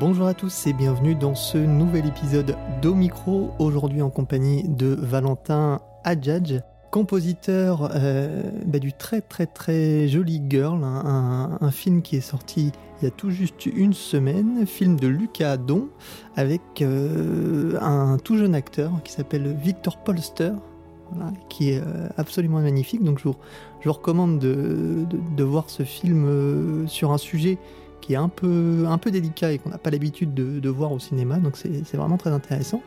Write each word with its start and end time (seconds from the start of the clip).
Bonjour 0.00 0.26
à 0.26 0.34
tous 0.34 0.66
et 0.66 0.72
bienvenue 0.72 1.14
dans 1.14 1.36
ce 1.36 1.56
nouvel 1.56 2.06
épisode 2.06 2.56
d'Omicro, 2.82 3.52
aujourd'hui 3.60 4.02
en 4.02 4.10
compagnie 4.10 4.64
de 4.64 4.88
Valentin 4.88 5.80
Adjadj, 6.02 6.62
compositeur 6.90 7.90
euh, 7.94 8.42
bah, 8.66 8.80
du 8.80 8.92
très 8.92 9.20
très 9.20 9.46
très 9.46 10.08
joli 10.08 10.42
Girl, 10.48 10.82
un, 10.82 11.58
un, 11.60 11.70
film 11.70 12.02
qui 12.02 12.16
est 12.16 12.20
sorti 12.20 12.72
il 13.00 13.04
y 13.04 13.06
a 13.06 13.12
tout 13.12 13.30
juste 13.30 13.66
une 13.66 13.92
semaine, 13.92 14.66
film 14.66 14.98
de 14.98 15.06
Lucas 15.06 15.58
Don, 15.58 15.88
avec 16.34 16.82
euh, 16.82 17.78
un 17.80 18.16
tout 18.18 18.36
jeune 18.36 18.56
acteur 18.56 18.90
qui 19.04 19.12
s'appelle 19.12 19.54
Victor 19.62 19.98
Polster, 19.98 20.54
qui 21.48 21.70
est 21.70 21.80
euh, 21.80 22.08
absolument 22.16 22.58
magnifique. 22.58 23.04
Donc 23.04 23.20
je 23.20 23.28
vous, 23.28 23.36
recommande 23.84 24.40
de, 24.40 25.06
de, 25.36 25.44
voir 25.44 25.70
ce 25.70 25.84
film 25.84 26.88
sur 26.88 27.12
un 27.12 27.18
sujet 27.18 27.58
qui 28.04 28.12
est 28.12 28.16
un 28.16 28.28
peu, 28.28 28.84
un 28.86 28.98
peu 28.98 29.10
délicat 29.10 29.52
et 29.52 29.58
qu'on 29.58 29.70
n'a 29.70 29.78
pas 29.78 29.88
l'habitude 29.88 30.34
de, 30.34 30.68
voir 30.68 30.92
au 30.92 30.98
cinéma, 30.98 31.38
donc 31.38 31.56
c'est 31.56 31.96
vraiment 31.96 32.18
très 32.18 32.30
intéressant. 32.30 32.82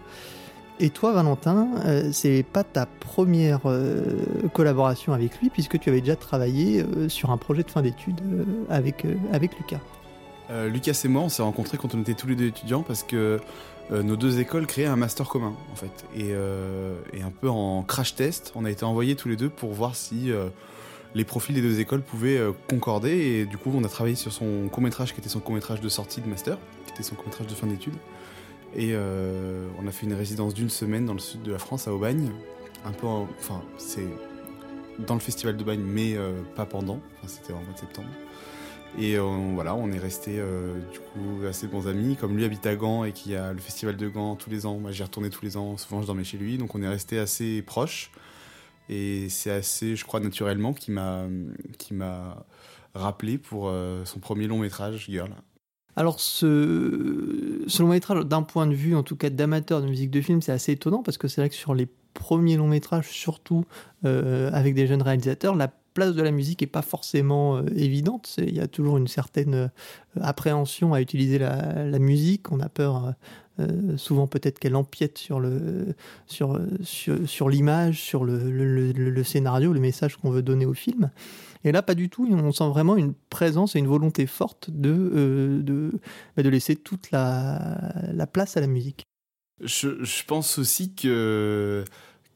Et 0.80 0.92
toi, 0.92 1.12
Valentin, 1.12 1.70
euh, 1.86 2.10
c'est 2.12 2.44
pas 2.44 2.64
ta 2.64 2.86
première 2.86 3.62
euh, 3.66 4.22
collaboration 4.54 5.14
avec 5.14 5.40
lui, 5.40 5.50
puisque 5.50 5.80
tu 5.80 5.90
avais 5.90 6.02
déjà 6.02 6.16
travaillé 6.16 6.84
euh, 6.84 7.10
sur 7.10 7.32
un 7.32 7.38
projet 7.38 7.64
de 7.64 7.72
fin 7.72 7.82
d'études 7.82 8.22
avec, 8.70 9.06
avec 9.34 9.58
Lucas. 9.58 9.80
Lucas 10.68 11.02
et 11.04 11.08
moi, 11.08 11.24
on 11.24 11.30
s'est 11.30 11.42
rencontrés 11.42 11.78
quand 11.78 11.94
on 11.94 12.02
était 12.02 12.14
tous 12.14 12.28
les 12.28 12.36
deux 12.36 12.48
étudiants, 12.48 12.82
parce 12.82 13.04
que 13.04 13.42
nos 13.92 14.16
deux 14.16 14.40
écoles 14.40 14.66
créaient 14.66 14.86
un 14.86 14.96
master 14.96 15.28
commun, 15.28 15.54
en 15.74 15.76
fait. 15.76 16.06
Et, 16.16 16.30
et, 17.18 17.22
un 17.22 17.32
peu 17.32 17.50
en 17.50 17.84
crash 17.84 18.16
test, 18.16 18.54
on 18.56 18.64
a 18.64 18.72
été 18.72 18.86
envoyés 18.86 19.16
tous 19.16 19.28
les 19.28 19.36
deux 19.36 19.50
pour 19.50 19.74
voir 19.74 19.96
si 19.96 20.32
les 21.16 21.24
profils 21.24 21.56
des 21.56 21.62
deux 21.62 21.80
écoles 21.80 22.02
pouvaient 22.02 22.40
concorder. 22.70 23.12
Et 23.12 23.46
du 23.46 23.58
coup, 23.58 23.72
on 23.74 23.84
a 23.84 23.90
travaillé 23.90 24.16
sur 24.16 24.32
son 24.32 24.68
court-métrage, 24.70 25.14
qui 25.14 25.20
était 25.20 25.30
son 25.30 25.40
court-métrage 25.40 25.82
de 25.82 25.90
sortie 25.90 26.22
de 26.22 26.28
master, 26.28 26.58
qui 26.86 26.94
était 26.94 27.04
son 27.04 27.16
court-métrage 27.16 27.48
de 27.48 27.54
fin 27.54 27.68
d'études. 27.68 27.98
Et 28.76 28.92
euh, 28.94 29.68
on 29.80 29.88
a 29.88 29.92
fait 29.92 30.06
une 30.06 30.14
résidence 30.14 30.54
d'une 30.54 30.70
semaine 30.70 31.06
dans 31.06 31.14
le 31.14 31.20
sud 31.20 31.42
de 31.42 31.52
la 31.52 31.60
France, 31.60 31.88
à 31.88 31.94
Aubagne. 31.94 32.32
Un 32.86 32.92
peu, 32.92 33.08
en, 33.08 33.28
enfin, 33.40 33.64
c'est 33.78 34.08
dans 35.00 35.14
le 35.14 35.20
festival 35.20 35.58
de 35.58 35.64
Bagne, 35.64 35.82
mais 35.82 36.16
euh, 36.16 36.42
pas 36.56 36.66
pendant. 36.66 37.00
C'était 37.26 37.54
en 37.54 37.62
mois 37.62 37.74
de 37.74 37.80
septembre. 37.80 38.10
Et 38.98 39.18
euh, 39.18 39.24
voilà, 39.54 39.76
on 39.76 39.92
est 39.92 40.00
resté 40.00 40.38
euh, 40.40 40.74
du 40.92 41.00
coup 41.00 41.46
assez 41.48 41.68
bons 41.68 41.88
amis. 41.88 42.16
Comme 42.16 42.36
lui 42.36 42.46
habite 42.46 42.66
à 42.66 42.76
Gand 42.76 43.04
et 43.04 43.12
qu'il 43.12 43.34
y 43.34 43.36
a 43.36 43.54
le 43.54 43.60
festival 43.60 43.96
de 43.98 44.08
Gand 44.08 44.36
tous 44.36 44.50
les 44.50 44.66
ans, 44.66 44.78
moi 44.78 44.92
j'y 44.92 45.04
retournais 45.04 45.30
tous 45.30 45.44
les 45.44 45.58
ans. 45.58 45.78
Souvent 45.78 46.02
je 46.02 46.08
dormais 46.08 46.24
chez 46.24 46.38
lui, 46.38 46.58
donc 46.58 46.74
on 46.74 46.82
est 46.82 46.88
resté 46.88 47.20
assez 47.20 47.62
proches. 47.62 48.12
Et 48.90 49.30
c'est 49.30 49.52
assez, 49.52 49.96
je 49.96 50.06
crois, 50.06 50.20
naturellement 50.20 50.74
qui 50.74 50.92
m'a 50.92 51.26
qui 51.78 51.94
m'a 51.94 52.46
rappelé 52.98 53.38
pour 53.38 53.68
euh, 53.68 54.04
son 54.06 54.20
premier 54.20 54.48
long 54.48 54.60
métrage, 54.60 55.06
Girl. 55.10 55.30
Alors, 55.96 56.20
ce, 56.20 57.82
long 57.82 57.88
métrage, 57.88 58.26
d'un 58.26 58.44
point 58.44 58.68
de 58.68 58.76
vue, 58.76 58.96
en 58.96 59.04
tout 59.04 59.16
cas 59.16 59.30
d'amateur 59.30 59.82
de 59.82 59.88
musique 59.88 60.12
de 60.12 60.22
film, 60.22 60.42
c'est 60.42 60.52
assez 60.52 60.74
étonnant 60.74 61.02
parce 61.02 61.18
que 61.18 61.28
c'est 61.28 61.42
vrai 61.42 61.50
que 61.50 61.56
sur 61.56 61.74
les 61.74 61.88
premiers 62.14 62.58
longs 62.58 62.68
métrages, 62.68 63.10
surtout 63.10 63.66
euh, 64.06 64.52
avec 64.54 64.76
des 64.76 64.86
jeunes 64.86 65.02
réalisateurs, 65.02 65.56
la 65.56 65.70
place 65.94 66.14
de 66.14 66.22
la 66.22 66.30
musique 66.30 66.62
n'est 66.62 66.68
pas 66.68 66.84
forcément 66.84 67.58
euh, 67.58 67.64
évidente. 67.76 68.36
Il 68.38 68.56
y 68.56 68.60
a 68.60 68.68
toujours 68.68 68.98
une 68.98 69.08
certaine 69.08 69.72
appréhension 70.22 70.94
à 70.94 71.02
utiliser 71.02 71.40
la 71.40 72.00
musique. 72.00 72.52
On 72.52 72.60
a 72.60 72.70
peur 72.70 73.16
euh, 73.60 73.98
souvent 73.98 74.28
peut-être 74.28 74.60
qu'elle 74.60 74.76
empiète 74.76 75.18
sur 75.18 75.40
le 75.40 75.96
sur 76.28 76.60
sur, 76.84 77.50
l'image, 77.50 78.02
sur 78.02 78.24
le, 78.24 78.52
le, 78.52 79.24
scénario, 79.24 79.74
le 79.74 79.80
message 79.80 80.18
qu'on 80.18 80.30
veut 80.30 80.42
donner 80.42 80.66
au 80.66 80.74
film. 80.74 81.12
Et 81.64 81.72
là, 81.72 81.82
pas 81.82 81.96
du 81.96 82.10
tout. 82.10 82.28
On 82.32 82.52
sent 82.52 82.70
vraiment 82.70 82.96
une 82.96 83.14
présence 83.30 83.76
et 83.76 83.80
une 83.80 83.88
volonté 83.88 84.28
forte 84.28 84.70
de 84.70 85.12
euh, 85.16 85.62
de, 85.62 85.92
bah, 86.36 86.44
de 86.44 86.50
laisser 86.50 86.76
toute 86.76 87.12
la, 87.12 87.94
la 88.14 88.28
place 88.28 88.58
à 88.58 88.62
la 88.62 88.68
musique. 88.68 89.04
Je, 89.62 90.24
pense 90.26 90.60
aussi 90.60 90.94
que 90.94 91.84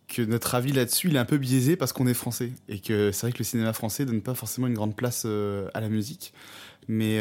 que 0.08 0.24
notre 0.24 0.56
avis 0.56 0.72
là-dessus 0.74 1.08
il 1.08 1.16
est 1.16 1.20
un 1.20 1.26
peu 1.26 1.38
biaisé 1.38 1.76
parce 1.76 1.94
qu'on 1.94 2.08
est 2.08 2.16
français 2.16 2.52
et 2.68 2.80
que 2.80 3.12
c'est 3.12 3.28
vrai 3.28 3.32
que 3.32 3.38
le 3.38 3.44
cinéma 3.44 3.74
français 3.74 4.06
donne 4.06 4.22
pas 4.22 4.34
forcément 4.34 4.68
une 4.68 4.74
grande 4.74 4.96
place 4.96 5.24
euh, 5.26 5.70
à 5.74 5.80
la 5.82 5.88
musique 5.88 6.34
mais 6.88 7.20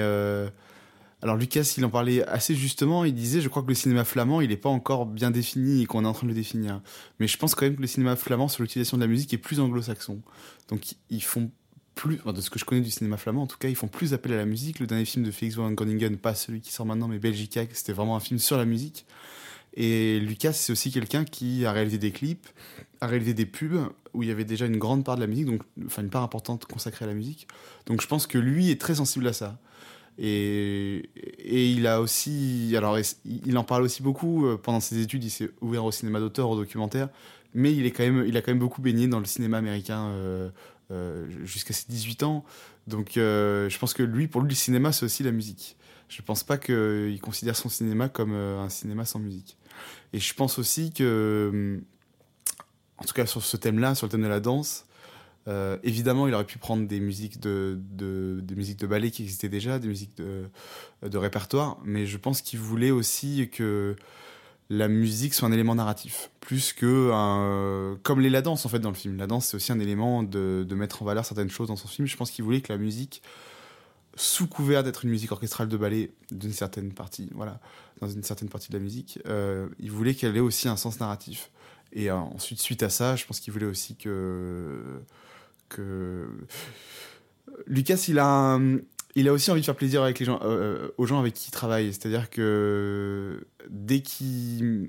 alors 1.23 1.37
Lucas 1.37 1.75
il 1.77 1.85
en 1.85 1.91
parlait 1.91 2.25
assez 2.27 2.55
justement. 2.55 3.05
Il 3.05 3.15
disait 3.15 3.41
je 3.41 3.49
crois 3.49 3.63
que 3.63 3.69
le 3.69 3.75
cinéma 3.75 4.05
flamand 4.05 4.41
il 4.41 4.53
est 4.53 4.57
pas 4.57 4.69
encore 4.69 5.07
bien 5.07 5.31
défini 5.31 5.83
et 5.83 5.87
qu'on 5.87 6.05
est 6.05 6.09
en 6.09 6.13
train 6.13 6.27
de 6.27 6.33
le 6.33 6.35
définir. 6.35 6.81
Mais 7.19 7.27
je 7.27 7.37
pense 7.37 7.55
quand 7.55 7.67
même 7.67 7.77
que 7.77 7.83
le 7.83 7.87
cinéma 7.87 8.17
flamand 8.17 8.49
sur 8.49 8.63
l'utilisation 8.63 8.97
de 8.97 9.03
la 9.03 9.09
musique 9.09 9.33
est 9.35 9.39
plus 9.39 9.61
anglo-saxon. 9.61 10.21
Donc 10.69 10.95
ils 11.11 11.23
font 11.23 11.51
plus 11.95 12.21
de 12.25 12.41
ce 12.41 12.49
que 12.49 12.59
je 12.59 12.65
connais 12.65 12.81
du 12.81 12.91
cinéma 12.91 13.19
flamand 13.19 13.43
en 13.43 13.47
tout 13.47 13.59
cas 13.59 13.69
ils 13.69 13.77
font 13.77 13.89
plus 13.89 14.15
appel 14.15 14.33
à 14.33 14.37
la 14.37 14.47
musique. 14.47 14.81
Le 14.81 14.87
dernier 14.87 15.05
film 15.05 15.25
de 15.25 15.31
Félix 15.31 15.57
van 15.57 15.71
Groningen 15.73 16.17
pas 16.17 16.35
celui 16.35 16.61
qui 16.61 16.73
sort 16.73 16.87
maintenant 16.87 17.09
mais 17.09 17.19
Belgica 17.19 17.63
c'était 17.73 17.93
vraiment 17.93 18.17
un 18.17 18.21
film 18.21 18.39
sur 18.39 18.57
la 18.57 18.65
musique. 18.65 19.05
Et 19.75 20.19
Lucas, 20.19 20.53
c'est 20.53 20.73
aussi 20.73 20.91
quelqu'un 20.91 21.25
qui 21.25 21.65
a 21.65 21.73
réalisé 21.73 21.99
des 21.99 22.11
clips, 22.11 22.49
a 23.01 23.07
réalisé 23.07 23.35
des 23.35 23.47
pubs 23.47 23.89
où 24.15 24.23
il 24.23 24.29
y 24.29 24.33
avait 24.33 24.45
déjà 24.45 24.67
une 24.67 24.79
grande 24.79 25.05
part 25.05 25.15
de 25.15 25.21
la 25.21 25.29
musique, 25.29 25.47
donc 25.47 25.63
enfin 25.87 26.03
une 26.03 26.11
part 26.11 26.25
importante 26.25 26.65
consacrée 26.65 27.05
à 27.05 27.09
la 27.09 27.15
musique. 27.15 27.47
Donc 27.87 28.01
je 28.01 28.07
pense 28.09 28.27
que 28.27 28.39
lui 28.39 28.71
est 28.71 28.81
très 28.81 28.97
sensible 28.97 29.29
à 29.29 29.33
ça. 29.33 29.59
Et, 30.23 31.03
il 31.73 31.87
a 31.87 32.01
aussi, 32.01 32.75
alors 32.77 32.99
il 33.25 33.57
en 33.57 33.65
parle 33.65 33.83
aussi 33.83 34.03
beaucoup 34.03 34.47
euh, 34.47 34.59
pendant 34.63 34.81
ses 34.81 35.01
études. 35.01 35.25
Il 35.25 35.31
s'est 35.31 35.51
ouvert 35.63 35.85
au 35.85 35.93
cinéma 35.93 36.21
d'auteur, 36.21 36.51
au 36.51 36.57
documentaire, 36.57 37.09
mais 37.55 37.73
il 37.73 37.87
est 37.87 37.91
quand 37.91 38.03
même, 38.03 38.25
il 38.27 38.37
a 38.37 38.43
quand 38.43 38.51
même 38.51 38.59
beaucoup 38.59 38.83
baigné 38.83 39.09
dans 39.09 39.19
le 39.19 39.25
cinéma 39.25 39.57
américain 39.57 40.09
euh, 40.09 40.51
euh, 40.91 41.27
jusqu'à 41.45 41.73
ses 41.73 41.87
18 41.89 42.23
ans. 42.25 42.45
Donc 42.87 43.13
je 43.15 43.79
pense 43.79 43.95
que 43.95 44.03
lui, 44.03 44.29
pour 44.29 44.43
lui, 44.43 44.51
le 44.51 44.55
cinéma, 44.55 44.93
c'est 44.93 45.07
aussi 45.07 45.23
la 45.23 45.33
musique. 45.33 45.77
Je 46.09 46.21
pense 46.21 46.45
pas 46.45 46.59
qu'il 46.59 47.21
considère 47.23 47.57
son 47.57 47.69
cinéma 47.71 48.09
comme 48.09 48.35
un 48.35 48.69
cinéma 48.69 49.07
sans 49.07 49.21
musique. 49.21 49.57
Et 50.13 50.19
je 50.19 50.35
pense 50.35 50.59
aussi 50.59 50.93
que, 50.93 51.81
en 52.99 53.05
tout 53.05 53.15
cas 53.15 53.27
sur 53.27 53.43
ce 53.43 53.57
thème-là, 53.57 53.95
sur 53.95 54.07
le 54.07 54.11
thème 54.11 54.23
de 54.23 54.29
la 54.29 54.41
danse, 54.41 54.87
euh, 55.49 55.79
évidemment, 55.83 56.29
il 56.29 56.35
aurait 56.35 56.45
pu 56.45 56.59
prendre 56.59 56.87
des 56.87 57.01
musiques 57.01 57.41
de, 57.41 57.79
de, 57.93 58.41
des 58.43 58.55
musiques 58.55 58.79
de 58.79 58.87
ballet 58.87 59.11
qui 59.11 59.23
existaient 59.23 59.49
déjà, 59.49 59.79
des 59.79 59.89
musiques 59.89 60.17
de, 60.17 61.19
répertoire, 61.19 61.79
mais 61.85 62.07
je 62.07 62.19
pense 62.19 62.43
qu'il 62.43 62.59
voulait 62.59 62.91
aussi 62.91 63.49
que 63.51 63.97
la 64.69 64.87
musique 64.87 65.35
soit 65.35 65.49
un 65.49 65.53
élément 65.53 65.75
narratif, 65.75 66.31
plus 66.41 66.73
que 66.73 67.11
comme 68.03 68.21
l'est 68.21 68.31
la 68.31 68.43
danse 68.43 68.65
en 68.67 68.69
fait 68.69 68.79
dans 68.79 68.91
le 68.91 68.95
film. 68.95 69.17
La 69.17 69.27
danse 69.27 69.47
c'est 69.47 69.57
aussi 69.57 69.73
un 69.73 69.81
élément 69.81 70.23
de, 70.23 70.65
de 70.69 70.75
mettre 70.77 71.03
en 71.03 71.05
valeur 71.05 71.25
certaines 71.25 71.51
choses 71.51 71.69
dans 71.69 71.77
son 71.77 71.89
film. 71.89 72.07
Je 72.07 72.17
pense 72.17 72.31
qu'il 72.31 72.45
voulait 72.45 72.61
que 72.61 72.73
la 72.73 72.79
musique 72.79 73.21
sous 74.17 74.47
couvert 74.47 74.83
d'être 74.83 75.05
une 75.05 75.11
musique 75.11 75.33
orchestrale 75.33 75.69
de 75.69 75.77
ballet 75.77 76.13
d'une 76.31 76.53
certaine 76.53 76.93
partie, 76.93 77.29
voilà, 77.35 77.61
dans 78.01 78.09
une 78.09 78.23
certaine 78.23 78.49
partie 78.49 78.69
de 78.69 78.77
la 78.77 78.83
musique, 78.83 79.19
euh, 79.27 79.69
il 79.79 79.91
voulait 79.91 80.15
qu'elle 80.15 80.37
ait 80.37 80.41
aussi 80.41 80.69
un 80.69 80.77
sens 80.77 81.01
narratif. 81.01 81.51
Et 81.93 82.11
euh, 82.11 82.17
ensuite, 82.17 82.61
suite 82.61 82.83
à 82.83 82.89
ça, 82.89 83.17
je 83.17 83.27
pense 83.27 83.41
qu'il 83.41 83.53
voulait 83.53 83.67
aussi 83.67 83.97
que 83.97 84.81
Lucas, 87.67 88.05
il 88.09 88.19
a 88.19 88.59
il 89.15 89.29
a 89.29 89.33
aussi 89.33 89.51
envie 89.51 89.61
de 89.61 89.67
faire 89.67 89.77
plaisir 89.77 90.03
avec 90.03 90.19
les 90.19 90.27
gens, 90.27 90.39
euh, 90.43 90.89
aux 90.97 91.07
gens 91.07 91.19
avec 91.19 91.35
qui 91.35 91.49
il 91.49 91.51
travaille. 91.51 91.93
C'est-à-dire 91.93 92.31
que 92.31 93.45
dès 93.69 94.01
qu'il 94.01 94.89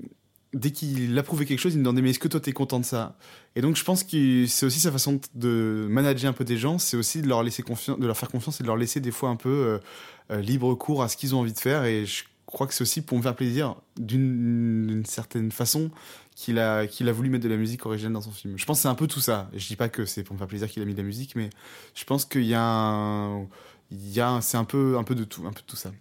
dès 0.54 0.70
qu'il 0.70 1.18
approuvait 1.18 1.46
quelque 1.46 1.58
chose, 1.58 1.72
il 1.72 1.78
me 1.78 1.84
demandait 1.84 2.02
mais 2.02 2.10
est-ce 2.10 2.18
que 2.18 2.28
toi 2.28 2.40
t'es 2.40 2.52
content 2.52 2.78
de 2.78 2.84
ça? 2.84 3.16
Et 3.56 3.62
donc 3.62 3.76
je 3.76 3.84
pense 3.84 4.04
que 4.04 4.46
c'est 4.46 4.66
aussi 4.66 4.80
sa 4.80 4.92
façon 4.92 5.20
de 5.34 5.86
manager 5.88 6.30
un 6.30 6.34
peu 6.34 6.44
des 6.44 6.58
gens, 6.58 6.78
c'est 6.78 6.96
aussi 6.96 7.22
de 7.22 7.28
leur 7.28 7.42
laisser 7.42 7.62
de 7.62 8.06
leur 8.06 8.16
faire 8.16 8.30
confiance 8.30 8.60
et 8.60 8.62
de 8.62 8.68
leur 8.68 8.76
laisser 8.76 9.00
des 9.00 9.10
fois 9.10 9.30
un 9.30 9.36
peu 9.36 9.48
euh, 9.48 9.78
euh, 10.30 10.40
libre 10.40 10.74
cours 10.74 11.02
à 11.02 11.08
ce 11.08 11.16
qu'ils 11.16 11.34
ont 11.34 11.40
envie 11.40 11.54
de 11.54 11.58
faire. 11.58 11.84
Et 11.84 12.06
je 12.06 12.24
crois 12.46 12.66
que 12.66 12.74
c'est 12.74 12.82
aussi 12.82 13.00
pour 13.00 13.16
me 13.16 13.22
faire 13.22 13.34
plaisir 13.34 13.76
d'une 13.98 15.04
certaine 15.06 15.50
façon 15.50 15.90
qu'il 16.34 16.58
a 16.58 16.86
qu'il 16.86 17.08
a 17.08 17.12
voulu 17.12 17.30
mettre 17.30 17.44
de 17.44 17.48
la 17.48 17.56
musique 17.56 17.84
originale 17.86 18.12
dans 18.12 18.20
son 18.20 18.30
film. 18.30 18.56
Je 18.56 18.64
pense 18.64 18.78
que 18.78 18.82
c'est 18.82 18.88
un 18.88 18.94
peu 18.94 19.06
tout 19.06 19.20
ça. 19.20 19.50
Je 19.54 19.66
dis 19.66 19.76
pas 19.76 19.88
que 19.88 20.04
c'est 20.04 20.22
pour 20.22 20.34
me 20.34 20.38
faire 20.38 20.48
plaisir 20.48 20.68
qu'il 20.68 20.82
a 20.82 20.84
mis 20.84 20.92
de 20.94 20.98
la 20.98 21.04
musique, 21.04 21.36
mais 21.36 21.50
je 21.94 22.04
pense 22.04 22.24
qu'il 22.24 22.44
y 22.44 22.54
a 22.54 22.62
un, 22.62 23.42
il 23.90 24.12
y 24.12 24.20
a 24.20 24.40
c'est 24.40 24.56
un 24.56 24.64
peu 24.64 24.96
un 24.98 25.04
peu 25.04 25.14
de 25.14 25.24
tout, 25.24 25.46
un 25.46 25.52
peu 25.52 25.60
de 25.60 25.66
tout 25.66 25.76
ça. 25.76 25.92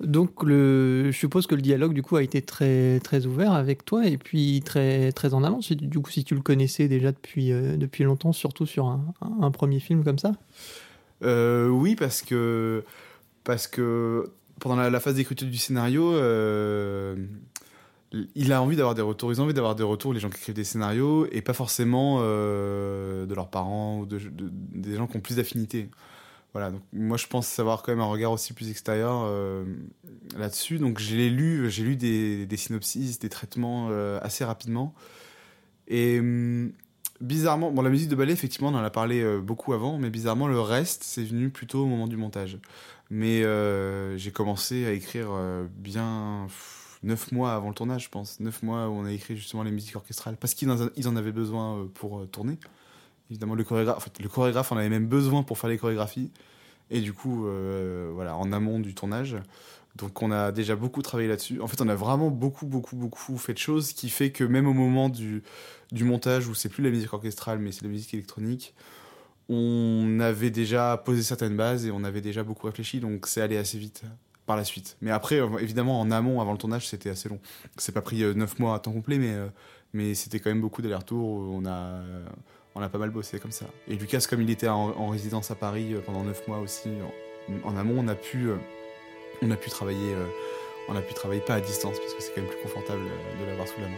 Donc 0.00 0.44
le, 0.44 1.10
je 1.10 1.16
suppose 1.16 1.48
que 1.48 1.56
le 1.56 1.60
dialogue 1.62 1.92
du 1.92 2.02
coup 2.02 2.14
a 2.16 2.22
été 2.22 2.40
très 2.40 3.00
très 3.00 3.26
ouvert 3.26 3.52
avec 3.52 3.84
toi 3.84 4.06
et 4.06 4.16
puis 4.16 4.62
très 4.64 5.10
très 5.10 5.34
en 5.34 5.42
avance. 5.42 5.72
Du 5.72 5.98
coup, 5.98 6.10
si 6.10 6.22
tu 6.22 6.36
le 6.36 6.40
connaissais 6.40 6.86
déjà 6.86 7.10
depuis 7.10 7.50
euh, 7.50 7.76
depuis 7.76 8.04
longtemps, 8.04 8.32
surtout 8.32 8.64
sur 8.64 8.86
un, 8.86 9.12
un 9.40 9.50
premier 9.50 9.80
film 9.80 10.04
comme 10.04 10.18
ça. 10.18 10.32
Euh, 11.24 11.68
oui, 11.68 11.96
parce 11.96 12.22
que 12.22 12.84
parce 13.42 13.66
que 13.66 14.30
pendant 14.60 14.76
la, 14.76 14.88
la 14.88 15.00
phase 15.00 15.14
d'écriture 15.14 15.48
du 15.48 15.56
scénario, 15.56 16.12
euh, 16.14 17.16
il 18.12 18.52
a 18.52 18.62
envie 18.62 18.76
d'avoir 18.76 18.94
des 18.94 19.02
retours. 19.02 19.32
Ils 19.32 19.40
ont 19.40 19.44
envie 19.44 19.54
d'avoir 19.54 19.74
des 19.74 19.82
retours, 19.82 20.12
les 20.12 20.20
gens 20.20 20.30
qui 20.30 20.38
écrivent 20.38 20.54
des 20.54 20.64
scénarios, 20.64 21.26
et 21.30 21.42
pas 21.42 21.52
forcément 21.52 22.18
euh, 22.20 23.26
de 23.26 23.34
leurs 23.34 23.50
parents 23.50 24.00
ou 24.00 24.06
de, 24.06 24.18
de, 24.18 24.50
des 24.50 24.96
gens 24.96 25.06
qui 25.06 25.16
ont 25.16 25.20
plus 25.20 25.36
d'affinité. 25.36 25.90
Voilà, 26.54 26.70
donc 26.70 26.80
moi 26.94 27.18
je 27.18 27.26
pense 27.26 27.46
savoir 27.46 27.82
quand 27.82 27.92
même 27.92 28.00
un 28.00 28.06
regard 28.06 28.32
aussi 28.32 28.54
plus 28.54 28.70
extérieur 28.70 29.24
euh, 29.26 29.64
là-dessus. 30.36 30.78
Donc 30.78 30.98
j'ai 30.98 31.28
lu, 31.28 31.70
j'ai 31.70 31.84
lu 31.84 31.96
des, 31.96 32.46
des 32.46 32.56
synopsis, 32.56 33.18
des 33.18 33.28
traitements 33.28 33.88
euh, 33.90 34.18
assez 34.22 34.44
rapidement. 34.44 34.94
Et, 35.86 36.20
bizarrement, 37.20 37.70
bon, 37.70 37.82
la 37.82 37.90
musique 37.90 38.08
de 38.08 38.14
ballet, 38.14 38.32
effectivement, 38.32 38.68
on 38.68 38.74
en 38.74 38.84
a 38.84 38.90
parlé 38.90 39.38
beaucoup 39.40 39.72
avant, 39.72 39.98
mais 39.98 40.10
bizarrement, 40.10 40.48
le 40.48 40.60
reste, 40.60 41.02
c'est 41.02 41.24
venu 41.24 41.48
plutôt 41.48 41.82
au 41.84 41.86
moment 41.86 42.06
du 42.06 42.18
montage. 42.18 42.58
Mais 43.10 43.42
j'ai 44.18 44.30
commencé 44.30 44.86
à 44.86 44.92
écrire 44.92 45.28
bien 45.78 46.46
neuf 47.02 47.32
mois 47.32 47.54
avant 47.54 47.68
le 47.68 47.74
tournage, 47.74 48.04
je 48.04 48.08
pense. 48.08 48.40
Neuf 48.40 48.62
mois 48.62 48.88
où 48.88 48.92
on 48.92 49.04
a 49.04 49.12
écrit 49.12 49.36
justement 49.36 49.62
les 49.62 49.70
musiques 49.70 49.96
orchestrales, 49.96 50.36
parce 50.36 50.54
qu'ils 50.54 50.70
en, 50.70 51.16
avaient 51.16 51.32
besoin 51.32 51.78
euh, 51.78 51.84
pour 51.92 52.20
euh, 52.20 52.26
tourner. 52.26 52.58
Évidemment, 53.30 53.54
le 53.54 53.64
chorégraphe, 53.64 54.72
en 54.72 54.76
avait 54.76 54.88
même 54.88 55.06
besoin 55.06 55.42
pour 55.42 55.58
faire 55.58 55.70
les 55.70 55.78
chorégraphies. 55.78 56.30
Et 56.90 57.00
du 57.00 57.12
coup, 57.12 57.46
euh, 57.46 58.10
voilà, 58.14 58.36
en 58.36 58.52
amont 58.52 58.80
du 58.80 58.94
tournage. 58.94 59.36
Donc 59.96 60.22
on 60.22 60.30
a 60.30 60.52
déjà 60.52 60.76
beaucoup 60.76 61.02
travaillé 61.02 61.28
là-dessus. 61.28 61.60
En 61.60 61.66
fait, 61.66 61.80
on 61.82 61.88
a 61.88 61.94
vraiment 61.94 62.30
beaucoup, 62.30 62.66
beaucoup, 62.66 62.96
beaucoup 62.96 63.36
fait 63.36 63.52
de 63.52 63.58
choses, 63.58 63.92
qui 63.92 64.08
fait 64.08 64.30
que 64.30 64.44
même 64.44 64.66
au 64.66 64.72
moment 64.72 65.08
du, 65.08 65.42
du 65.92 66.04
montage, 66.04 66.46
où 66.46 66.54
c'est 66.54 66.68
plus 66.68 66.82
la 66.82 66.90
musique 66.90 67.12
orchestrale, 67.12 67.58
mais 67.58 67.72
c'est 67.72 67.82
la 67.82 67.88
musique 67.88 68.14
électronique, 68.14 68.74
on 69.48 70.20
avait 70.20 70.50
déjà 70.50 70.96
posé 71.04 71.22
certaines 71.22 71.56
bases 71.56 71.86
et 71.86 71.90
on 71.90 72.04
avait 72.04 72.20
déjà 72.20 72.44
beaucoup 72.44 72.66
réfléchi, 72.66 73.00
donc 73.00 73.26
c'est 73.26 73.40
allé 73.40 73.56
assez 73.56 73.78
vite 73.78 74.04
la 74.56 74.64
suite. 74.64 74.96
Mais 75.00 75.10
après, 75.10 75.40
euh, 75.40 75.58
évidemment, 75.58 76.00
en 76.00 76.10
amont, 76.10 76.40
avant 76.40 76.52
le 76.52 76.58
tournage, 76.58 76.88
c'était 76.88 77.10
assez 77.10 77.28
long. 77.28 77.40
C'est 77.76 77.92
pas 77.92 78.02
pris 78.02 78.22
euh, 78.22 78.34
neuf 78.34 78.58
mois 78.58 78.74
à 78.74 78.78
temps 78.78 78.92
complet, 78.92 79.18
mais, 79.18 79.32
euh, 79.32 79.48
mais 79.92 80.14
c'était 80.14 80.40
quand 80.40 80.50
même 80.50 80.60
beaucoup 80.60 80.82
d'allers-retours. 80.82 81.50
On 81.52 81.64
a, 81.66 82.00
on 82.74 82.82
a 82.82 82.88
pas 82.88 82.98
mal 82.98 83.10
bossé 83.10 83.38
comme 83.38 83.52
ça. 83.52 83.66
Et 83.88 83.96
Lucas, 83.96 84.24
comme 84.28 84.40
il 84.42 84.50
était 84.50 84.68
en, 84.68 84.90
en 84.90 85.08
résidence 85.08 85.50
à 85.50 85.54
Paris 85.54 85.94
euh, 85.94 86.00
pendant 86.00 86.22
neuf 86.22 86.46
mois 86.46 86.58
aussi, 86.58 86.90
en, 87.64 87.68
en 87.68 87.76
amont, 87.76 87.96
on 87.98 88.08
a 88.08 88.14
pu, 88.14 88.48
euh, 88.48 88.56
on 89.42 89.50
a 89.50 89.56
pu 89.56 89.70
travailler, 89.70 90.14
euh, 90.14 90.26
on 90.88 90.96
a 90.96 91.02
pu 91.02 91.14
travailler 91.14 91.40
pas 91.40 91.54
à 91.54 91.60
distance 91.60 91.98
parce 91.98 92.14
que 92.14 92.22
c'est 92.22 92.34
quand 92.34 92.42
même 92.42 92.50
plus 92.50 92.62
confortable 92.62 93.02
euh, 93.02 93.40
de 93.40 93.46
l'avoir 93.48 93.66
sous 93.66 93.80
la 93.80 93.88
main. 93.88 93.96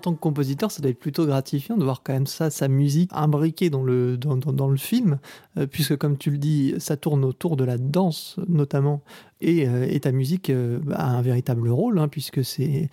Tant 0.00 0.14
que 0.14 0.18
compositeur, 0.18 0.70
ça 0.70 0.82
doit 0.82 0.90
être 0.90 0.98
plutôt 0.98 1.26
gratifiant 1.26 1.76
de 1.76 1.84
voir 1.84 2.02
quand 2.02 2.12
même 2.12 2.26
ça, 2.26 2.50
sa 2.50 2.68
musique 2.68 3.10
imbriquée 3.12 3.70
dans 3.70 3.82
le, 3.82 4.16
dans, 4.16 4.36
dans, 4.36 4.68
le 4.68 4.76
film, 4.76 5.18
euh, 5.56 5.66
puisque 5.66 5.96
comme 5.96 6.16
tu 6.18 6.30
le 6.30 6.38
dis, 6.38 6.74
ça 6.78 6.96
tourne 6.96 7.24
autour 7.24 7.56
de 7.56 7.64
la 7.64 7.78
danse 7.78 8.36
notamment, 8.48 9.02
et, 9.40 9.68
euh, 9.68 9.86
et 9.88 10.00
ta 10.00 10.12
musique 10.12 10.50
euh, 10.50 10.80
a 10.92 11.06
un 11.10 11.22
véritable 11.22 11.68
rôle, 11.68 11.98
hein, 11.98 12.08
puisque 12.08 12.44
c'est 12.44 12.90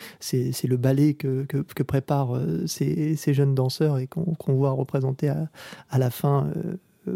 le 0.64 0.78
ballet 0.78 1.14
que, 1.14 1.44
que, 1.46 1.84
préparent 1.84 2.40
ces, 2.66 3.16
ces, 3.16 3.34
jeunes 3.34 3.56
danseurs 3.56 3.98
et 3.98 4.08
qu'on 4.08 4.36
qu 4.36 4.52
voit 4.52 4.72
représenté 4.72 5.30
à, 5.30 5.50
à 5.90 5.98
la 5.98 6.10
fin 6.10 6.52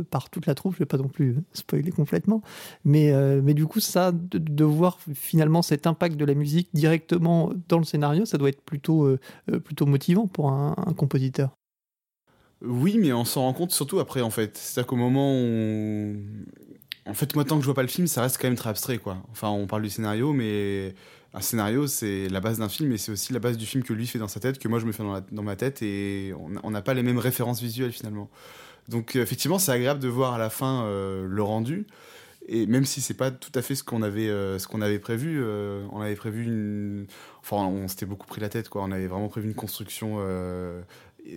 par 0.09 0.29
toute 0.29 0.45
la 0.45 0.55
troupe, 0.55 0.73
je 0.73 0.79
vais 0.79 0.85
pas 0.85 0.97
non 0.97 1.07
plus 1.07 1.37
spoiler 1.53 1.91
complètement, 1.91 2.41
mais, 2.85 3.11
euh, 3.11 3.41
mais 3.43 3.53
du 3.53 3.65
coup, 3.65 3.79
ça, 3.79 4.11
de, 4.11 4.63
voir 4.63 4.99
finalement 5.13 5.61
cet 5.61 5.87
impact 5.87 6.17
de 6.17 6.25
la 6.25 6.33
musique 6.33 6.69
directement 6.73 7.51
dans 7.67 7.77
le 7.77 7.83
scénario, 7.83 8.25
ça 8.25 8.37
doit 8.37 8.49
être 8.49 8.61
plutôt, 8.61 9.05
euh, 9.05 9.19
plutôt 9.63 9.85
motivant 9.85 10.27
pour 10.27 10.51
un, 10.51 10.75
compositeur. 10.95 11.51
Oui, 12.61 12.97
mais 12.99 13.11
on 13.13 13.25
s'en 13.25 13.41
rend 13.41 13.53
compte 13.53 13.71
surtout 13.71 13.99
après, 13.99 14.21
en 14.21 14.29
fait. 14.29 14.57
C'est-à-dire 14.57 14.87
qu'au 14.87 14.95
moment 14.95 15.33
où. 15.33 16.15
En 17.07 17.13
fait, 17.15 17.33
moi, 17.33 17.43
tant 17.43 17.55
que 17.55 17.61
je 17.61 17.65
vois 17.65 17.73
pas 17.73 17.81
le 17.81 17.87
film, 17.87 18.05
ça 18.05 18.21
reste 18.21 18.37
quand 18.39 18.47
même 18.47 18.57
très 18.57 18.69
abstrait, 18.69 18.99
quoi. 18.99 19.17
Enfin, 19.31 19.49
on 19.49 19.65
parle 19.65 19.81
du 19.81 19.89
scénario, 19.89 20.33
mais 20.33 20.93
un 21.33 21.41
scénario, 21.41 21.87
c'est 21.87 22.27
la 22.29 22.41
base 22.41 22.59
d'un 22.59 22.69
film, 22.69 22.91
et 22.91 22.97
c'est 22.97 23.11
aussi 23.11 23.33
la 23.33 23.39
base 23.39 23.57
du 23.57 23.65
film 23.65 23.83
que 23.83 23.93
lui 23.93 24.05
fait 24.05 24.19
dans 24.19 24.27
sa 24.27 24.39
tête, 24.39 24.59
que 24.59 24.67
moi 24.67 24.79
je 24.79 24.85
me 24.85 24.91
fais 24.91 25.03
dans 25.31 25.43
ma 25.43 25.55
tête, 25.55 25.81
et 25.81 26.33
on 26.63 26.71
n'a 26.71 26.81
pas 26.81 26.93
les 26.93 27.03
mêmes 27.03 27.19
références 27.19 27.61
visuelles 27.61 27.93
finalement. 27.93 28.29
Donc 28.87 29.15
euh, 29.15 29.21
effectivement, 29.21 29.59
c'est 29.59 29.71
agréable 29.71 29.99
de 29.99 30.07
voir 30.07 30.33
à 30.33 30.37
la 30.37 30.49
fin 30.49 30.83
euh, 30.83 31.25
le 31.27 31.43
rendu. 31.43 31.87
Et 32.47 32.65
même 32.65 32.85
si 32.85 33.01
c'est 33.01 33.13
pas 33.13 33.31
tout 33.31 33.51
à 33.55 33.61
fait 33.61 33.75
ce 33.75 33.83
qu'on 33.83 34.01
avait, 34.01 34.29
euh, 34.29 34.57
ce 34.59 34.67
qu'on 34.67 34.81
avait 34.81 34.99
prévu, 34.99 35.43
on 35.91 36.01
avait 36.01 36.15
prévu 36.15 36.43
une. 36.43 37.05
Enfin, 37.41 37.57
on 37.57 37.87
s'était 37.87 38.07
beaucoup 38.07 38.27
pris 38.27 38.41
la 38.41 38.49
tête, 38.49 38.67
quoi. 38.67 38.81
On 38.83 38.91
avait 38.91 39.07
vraiment 39.07 39.29
prévu 39.29 39.47
une 39.47 39.55
construction 39.55 40.19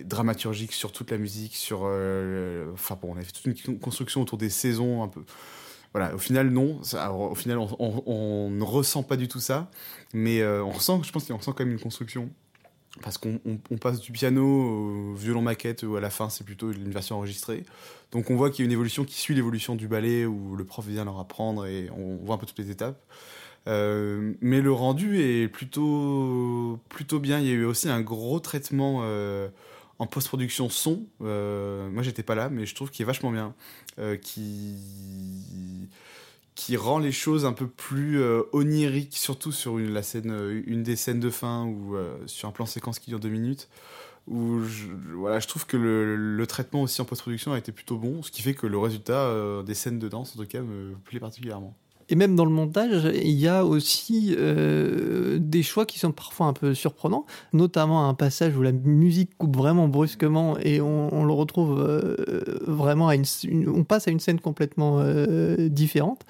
dramaturgique 0.03 0.73
sur 0.73 0.91
toute 0.91 1.11
la 1.11 1.17
musique, 1.17 1.55
sur. 1.55 1.81
Enfin, 2.73 2.97
bon, 2.99 3.13
on 3.13 3.17
avait 3.17 3.25
toute 3.25 3.65
une 3.67 3.79
construction 3.79 4.21
autour 4.21 4.39
des 4.39 4.49
saisons, 4.49 5.03
un 5.03 5.07
peu. 5.07 5.23
Voilà, 5.93 6.13
au 6.15 6.17
final, 6.17 6.49
non. 6.49 6.81
Au 6.81 7.35
final, 7.35 7.59
on, 7.59 8.49
ne 8.49 8.63
ressent 8.63 9.03
pas 9.03 9.15
du 9.15 9.27
tout 9.27 9.39
ça. 9.39 9.69
Mais 10.13 10.43
on 10.43 10.71
ressent, 10.71 11.03
je 11.03 11.11
pense 11.11 11.25
qu'on 11.25 11.37
ressent 11.37 11.53
quand 11.53 11.63
même 11.63 11.73
une 11.73 11.79
construction 11.79 12.31
parce 13.01 13.17
qu'on 13.17 13.39
on, 13.45 13.57
on 13.71 13.77
passe 13.77 13.99
du 13.99 14.11
piano 14.11 14.43
au 14.43 15.13
violon 15.13 15.41
maquette 15.41 15.83
où 15.83 15.95
à 15.95 16.01
la 16.01 16.09
fin 16.09 16.29
c'est 16.29 16.43
plutôt 16.43 16.71
une 16.71 16.91
version 16.91 17.17
enregistrée. 17.17 17.63
Donc 18.11 18.29
on 18.29 18.35
voit 18.35 18.49
qu'il 18.49 18.63
y 18.63 18.65
a 18.65 18.67
une 18.67 18.71
évolution 18.71 19.03
qui 19.03 19.15
suit 19.15 19.35
l'évolution 19.35 19.75
du 19.75 19.87
ballet 19.87 20.25
où 20.25 20.55
le 20.55 20.63
prof 20.63 20.85
vient 20.85 21.05
leur 21.05 21.19
apprendre 21.19 21.65
et 21.65 21.89
on 21.95 22.17
voit 22.23 22.35
un 22.35 22.37
peu 22.37 22.45
toutes 22.45 22.59
les 22.59 22.71
étapes. 22.71 23.01
Euh, 23.67 24.33
mais 24.41 24.61
le 24.61 24.71
rendu 24.71 25.19
est 25.19 25.47
plutôt 25.47 26.79
plutôt 26.89 27.19
bien. 27.19 27.39
Il 27.39 27.47
y 27.47 27.49
a 27.49 27.53
eu 27.53 27.65
aussi 27.65 27.89
un 27.89 28.01
gros 28.01 28.39
traitement 28.39 29.01
euh, 29.03 29.49
en 29.97 30.07
post-production 30.07 30.69
son, 30.69 31.05
moi 31.19 32.03
j'étais 32.03 32.23
pas 32.23 32.35
là, 32.35 32.49
mais 32.49 32.65
je 32.65 32.75
trouve 32.75 32.91
qu'il 32.91 33.03
est 33.03 33.07
vachement 33.07 33.31
bien, 33.31 33.53
qui 36.55 36.77
rend 36.77 36.99
les 36.99 37.11
choses 37.11 37.45
un 37.45 37.53
peu 37.53 37.67
plus 37.67 38.23
oniriques, 38.53 39.17
surtout 39.17 39.51
sur 39.51 39.77
une, 39.77 39.93
la 39.93 40.03
scène, 40.03 40.63
une 40.65 40.83
des 40.83 40.95
scènes 40.95 41.19
de 41.19 41.29
fin 41.29 41.65
ou 41.65 41.97
sur 42.27 42.47
un 42.47 42.51
plan 42.51 42.65
séquence 42.65 42.97
qui 42.99 43.09
dure 43.09 43.19
deux 43.19 43.29
minutes 43.29 43.67
où 44.27 44.63
je, 44.63 44.87
voilà, 45.13 45.39
je 45.39 45.47
trouve 45.47 45.65
que 45.65 45.77
le, 45.77 46.47
traitement 46.47 46.81
aussi 46.83 47.01
en 47.01 47.05
post-production 47.05 47.53
a 47.53 47.57
été 47.57 47.71
plutôt 47.71 47.97
bon, 47.97 48.23
ce 48.23 48.31
qui 48.31 48.41
fait 48.41 48.53
que 48.53 48.67
le 48.67 48.77
résultat 48.77 49.27
euh, 49.27 49.63
des 49.63 49.73
scènes 49.73 49.99
de 49.99 50.09
danse, 50.09 50.35
en 50.35 50.41
tout 50.41 50.47
cas, 50.47 50.61
me 50.61 50.95
plaît 51.03 51.19
particulièrement. 51.19 51.75
Et 52.09 52.15
même 52.15 52.35
dans 52.35 52.45
le 52.45 52.51
montage, 52.51 53.09
il 53.15 53.31
y 53.31 53.47
a 53.47 53.65
aussi 53.65 54.35
euh, 54.37 55.39
des 55.39 55.63
choix 55.63 55.85
qui 55.85 55.97
sont 55.97 56.11
parfois 56.11 56.45
un 56.45 56.53
peu 56.53 56.75
surprenants, 56.75 57.25
notamment 57.51 58.07
un 58.07 58.13
passage 58.13 58.55
où 58.55 58.61
la 58.61 58.71
musique 58.71 59.35
coupe 59.37 59.55
vraiment 59.57 59.87
brusquement 59.87 60.57
et 60.59 60.81
on, 60.81 61.25
le 61.25 61.33
retrouve 61.33 61.81
euh, 61.81 62.15
vraiment 62.67 63.09
On 63.67 63.83
passe 63.83 64.07
à 64.07 64.11
une 64.11 64.19
scène 64.19 64.39
complètement 64.39 64.99
euh, 64.99 65.67
différente. 65.67 66.25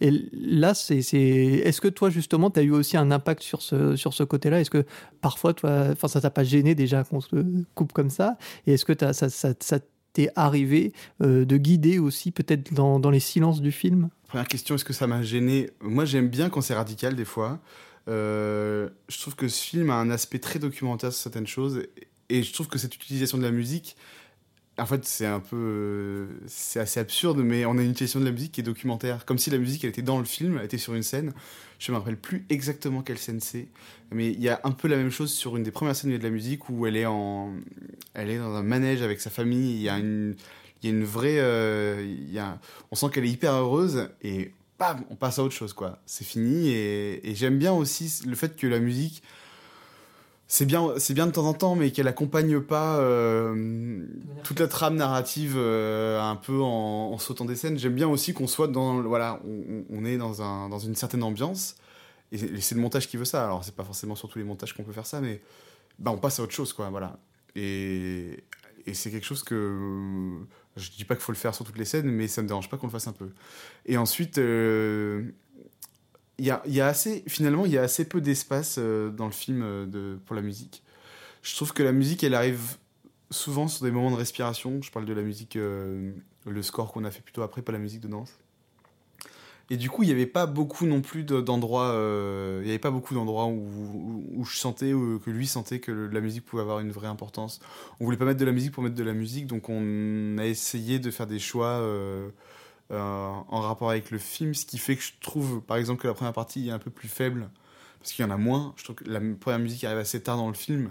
Et 0.00 0.10
là, 0.32 0.74
c'est, 0.74 0.98
est-ce 0.98 1.80
que 1.80 1.88
toi, 1.88 2.10
justement, 2.10 2.50
tu 2.50 2.58
as 2.58 2.62
eu 2.62 2.72
aussi 2.72 2.96
un 2.96 3.10
impact 3.10 3.42
sur 3.42 3.62
ce, 3.62 3.94
sur 3.96 4.14
ce 4.14 4.24
côté-là? 4.24 4.60
Est-ce 4.60 4.70
que 4.70 4.84
parfois, 5.20 5.54
toi, 5.54 5.88
enfin, 5.92 6.08
ça 6.08 6.20
t'a 6.20 6.30
pas 6.30 6.42
gêné 6.42 6.74
déjà 6.74 7.04
qu'on 7.04 7.20
se 7.20 7.36
coupe 7.74 7.92
comme 7.92 8.10
ça? 8.10 8.36
Et 8.66 8.72
est-ce 8.72 8.84
que 8.84 8.94
ça, 9.12 9.28
ça, 9.28 9.78
t'est 10.12 10.30
arrivé 10.34 10.92
de 11.20 11.56
guider 11.56 11.98
aussi, 11.98 12.32
peut-être 12.32 12.72
dans, 12.72 12.98
dans, 12.98 13.10
les 13.10 13.20
silences 13.20 13.60
du 13.60 13.72
film? 13.72 14.08
Première 14.30 14.46
question, 14.46 14.76
est-ce 14.76 14.84
que 14.84 14.92
ça 14.92 15.08
m'a 15.08 15.24
gêné? 15.24 15.70
Moi, 15.80 16.04
j'aime 16.04 16.28
bien 16.28 16.50
quand 16.50 16.60
c'est 16.60 16.74
radical, 16.74 17.16
des 17.16 17.24
fois. 17.24 17.58
Euh, 18.06 18.88
je 19.08 19.18
trouve 19.18 19.34
que 19.34 19.48
ce 19.48 19.60
film 19.60 19.90
a 19.90 19.94
un 19.94 20.08
aspect 20.08 20.38
très 20.38 20.60
documentaire 20.60 21.12
sur 21.12 21.20
certaines 21.20 21.48
choses. 21.48 21.82
Et 22.28 22.44
je 22.44 22.52
trouve 22.52 22.68
que 22.68 22.78
cette 22.78 22.94
utilisation 22.94 23.38
de 23.38 23.42
la 23.42 23.50
musique, 23.50 23.96
en 24.78 24.86
fait, 24.86 25.04
c'est 25.04 25.26
un 25.26 25.40
peu. 25.40 26.28
C'est 26.46 26.78
assez 26.78 27.00
absurde, 27.00 27.40
mais 27.40 27.64
on 27.64 27.76
a 27.76 27.82
une 27.82 27.90
utilisation 27.90 28.20
de 28.20 28.24
la 28.24 28.30
musique 28.30 28.52
qui 28.52 28.60
est 28.60 28.62
documentaire. 28.62 29.24
Comme 29.24 29.38
si 29.38 29.50
la 29.50 29.58
musique, 29.58 29.82
elle 29.82 29.90
était 29.90 30.00
dans 30.00 30.20
le 30.20 30.24
film, 30.24 30.58
elle 30.58 30.64
était 30.64 30.78
sur 30.78 30.94
une 30.94 31.02
scène. 31.02 31.32
Je 31.80 31.90
me 31.90 31.96
rappelle 31.96 32.16
plus 32.16 32.46
exactement 32.50 33.02
quelle 33.02 33.18
scène 33.18 33.40
c'est. 33.40 33.66
Mais 34.12 34.30
il 34.30 34.40
y 34.40 34.48
a 34.48 34.60
un 34.62 34.70
peu 34.70 34.86
la 34.86 34.96
même 34.96 35.10
chose 35.10 35.32
sur 35.32 35.56
une 35.56 35.64
des 35.64 35.72
premières 35.72 35.96
scènes 35.96 36.16
de 36.16 36.22
la 36.22 36.30
musique 36.30 36.70
où 36.70 36.86
elle 36.86 36.96
est, 36.96 37.06
en, 37.06 37.52
elle 38.14 38.30
est 38.30 38.38
dans 38.38 38.54
un 38.54 38.62
manège 38.62 39.02
avec 39.02 39.20
sa 39.20 39.30
famille. 39.30 39.74
Il 39.74 39.82
y 39.82 39.88
a 39.88 39.98
une, 39.98 40.36
il 40.82 40.90
y 40.90 40.92
a 40.92 40.96
une 40.96 41.04
vraie. 41.04 41.38
Euh, 41.38 42.02
il 42.04 42.32
y 42.32 42.38
a, 42.38 42.58
on 42.90 42.94
sent 42.94 43.06
qu'elle 43.12 43.24
est 43.24 43.30
hyper 43.30 43.52
heureuse 43.54 44.08
et 44.22 44.52
bam, 44.78 45.04
on 45.10 45.16
passe 45.16 45.38
à 45.38 45.44
autre 45.44 45.54
chose, 45.54 45.72
quoi. 45.72 45.98
C'est 46.06 46.24
fini. 46.24 46.68
Et, 46.68 47.30
et 47.30 47.34
j'aime 47.34 47.58
bien 47.58 47.72
aussi 47.72 48.22
le 48.26 48.34
fait 48.34 48.56
que 48.56 48.66
la 48.66 48.78
musique 48.78 49.22
c'est 50.52 50.66
bien, 50.66 50.94
c'est 50.98 51.14
bien 51.14 51.28
de 51.28 51.30
temps 51.30 51.46
en 51.46 51.54
temps, 51.54 51.76
mais 51.76 51.92
qu'elle 51.92 52.08
accompagne 52.08 52.58
pas 52.58 52.98
euh, 52.98 54.04
toute 54.42 54.58
la 54.58 54.66
trame 54.66 54.96
narrative 54.96 55.54
euh, 55.56 56.20
un 56.20 56.34
peu 56.34 56.60
en, 56.60 57.16
sautant 57.18 57.44
des 57.44 57.54
scènes. 57.54 57.78
J'aime 57.78 57.94
bien 57.94 58.08
aussi 58.08 58.34
qu'on 58.34 58.48
soit 58.48 58.66
dans, 58.66 59.00
voilà, 59.02 59.40
on, 59.90 60.04
est 60.04 60.16
dans, 60.16 60.42
un, 60.42 60.68
dans 60.68 60.80
une 60.80 60.96
certaine 60.96 61.22
ambiance, 61.22 61.76
et 62.32 62.60
c'est 62.60 62.74
le 62.74 62.80
montage 62.80 63.06
qui 63.06 63.16
veut 63.16 63.24
ça. 63.24 63.44
Alors 63.44 63.62
c'est 63.62 63.76
pas 63.76 63.84
forcément 63.84 64.16
sur 64.16 64.28
tous 64.28 64.40
les 64.40 64.44
montages 64.44 64.74
qu'on 64.74 64.82
peut 64.82 64.92
faire 64.92 65.06
ça, 65.06 65.20
mais 65.20 65.40
bah 66.00 66.10
on 66.10 66.18
passe 66.18 66.40
à 66.40 66.42
autre 66.42 66.52
chose, 66.52 66.72
quoi, 66.72 66.90
voilà. 66.90 67.16
Et, 67.54 68.42
et 68.86 68.94
c'est 68.94 69.10
quelque 69.10 69.26
chose 69.26 69.42
que 69.42 70.38
je 70.76 70.90
dis 70.90 71.04
pas 71.04 71.14
qu'il 71.14 71.22
faut 71.22 71.32
le 71.32 71.38
faire 71.38 71.54
sur 71.54 71.64
toutes 71.64 71.78
les 71.78 71.84
scènes, 71.84 72.10
mais 72.10 72.28
ça 72.28 72.42
me 72.42 72.48
dérange 72.48 72.68
pas 72.68 72.76
qu'on 72.76 72.86
le 72.86 72.92
fasse 72.92 73.08
un 73.08 73.12
peu. 73.12 73.30
Et 73.86 73.96
ensuite. 73.96 74.38
Euh, 74.38 75.30
il 76.38 76.46
y 76.46 76.80
a, 76.80 76.86
assez, 76.86 77.22
finalement, 77.28 77.66
il 77.66 77.72
y 77.72 77.76
a 77.76 77.82
assez 77.82 78.08
peu 78.08 78.22
d'espace 78.22 78.76
euh, 78.78 79.10
dans 79.10 79.26
le 79.26 79.30
film 79.30 79.60
euh, 79.62 79.84
de, 79.84 80.18
pour 80.24 80.34
la 80.34 80.40
musique. 80.40 80.82
Je 81.42 81.54
trouve 81.54 81.74
que 81.74 81.82
la 81.82 81.92
musique, 81.92 82.24
elle 82.24 82.32
arrive 82.32 82.78
souvent 83.30 83.68
sur 83.68 83.84
des 83.84 83.90
moments 83.90 84.10
de 84.10 84.16
respiration. 84.16 84.80
Je 84.80 84.90
parle 84.90 85.04
de 85.04 85.12
la 85.12 85.20
musique, 85.20 85.56
le 85.56 86.62
score 86.62 86.92
qu'on 86.92 87.04
a 87.04 87.10
fait 87.10 87.20
plutôt 87.20 87.42
après, 87.42 87.60
pas 87.60 87.72
la 87.72 87.78
musique 87.78 88.00
de 88.00 88.08
danse. 88.08 88.38
Et 89.72 89.76
du 89.76 89.88
coup, 89.88 90.02
il 90.02 90.06
n'y 90.06 90.12
avait 90.12 90.26
pas 90.26 90.46
beaucoup 90.46 90.84
non 90.84 91.00
plus 91.00 91.22
d'endroits, 91.22 91.92
il 92.58 92.64
n'y 92.64 92.70
avait 92.70 92.80
pas 92.80 92.90
beaucoup 92.90 93.14
d'endroits 93.14 93.46
où, 93.46 94.44
je 94.44 94.56
sentais, 94.56 94.90
que 94.90 95.30
lui 95.30 95.46
sentait 95.46 95.78
que 95.78 95.92
la 95.92 96.20
musique 96.20 96.44
pouvait 96.44 96.62
avoir 96.62 96.80
une 96.80 96.90
vraie 96.90 97.06
importance. 97.06 97.60
On 98.00 98.04
voulait 98.04 98.16
pas 98.16 98.24
mettre 98.24 98.40
de 98.40 98.44
la 98.44 98.52
musique 98.52 98.72
pour 98.72 98.82
mettre 98.82 98.96
de 98.96 99.04
la 99.04 99.12
musique, 99.12 99.46
donc 99.46 99.68
on 99.68 100.38
a 100.38 100.46
essayé 100.46 100.98
de 100.98 101.10
faire 101.12 101.28
des 101.28 101.38
choix 101.38 101.78
euh, 101.78 102.30
en 102.90 103.60
rapport 103.60 103.90
avec 103.90 104.10
le 104.10 104.18
film, 104.18 104.54
ce 104.54 104.66
qui 104.66 104.78
fait 104.78 104.96
que 104.96 105.02
je 105.02 105.12
trouve, 105.20 105.60
par 105.60 105.76
exemple, 105.76 106.02
que 106.02 106.08
la 106.08 106.14
première 106.14 106.32
partie 106.32 106.68
est 106.68 106.72
un 106.72 106.80
peu 106.80 106.90
plus 106.90 107.08
faible, 107.08 107.48
parce 108.00 108.12
qu'il 108.12 108.24
y 108.24 108.28
en 108.28 108.32
a 108.32 108.36
moins. 108.36 108.74
Je 108.76 108.84
trouve 108.84 108.96
que 108.96 109.08
la 109.08 109.20
première 109.38 109.60
musique 109.60 109.84
arrive 109.84 109.98
assez 109.98 110.20
tard 110.20 110.36
dans 110.36 110.48
le 110.48 110.54
film. 110.54 110.90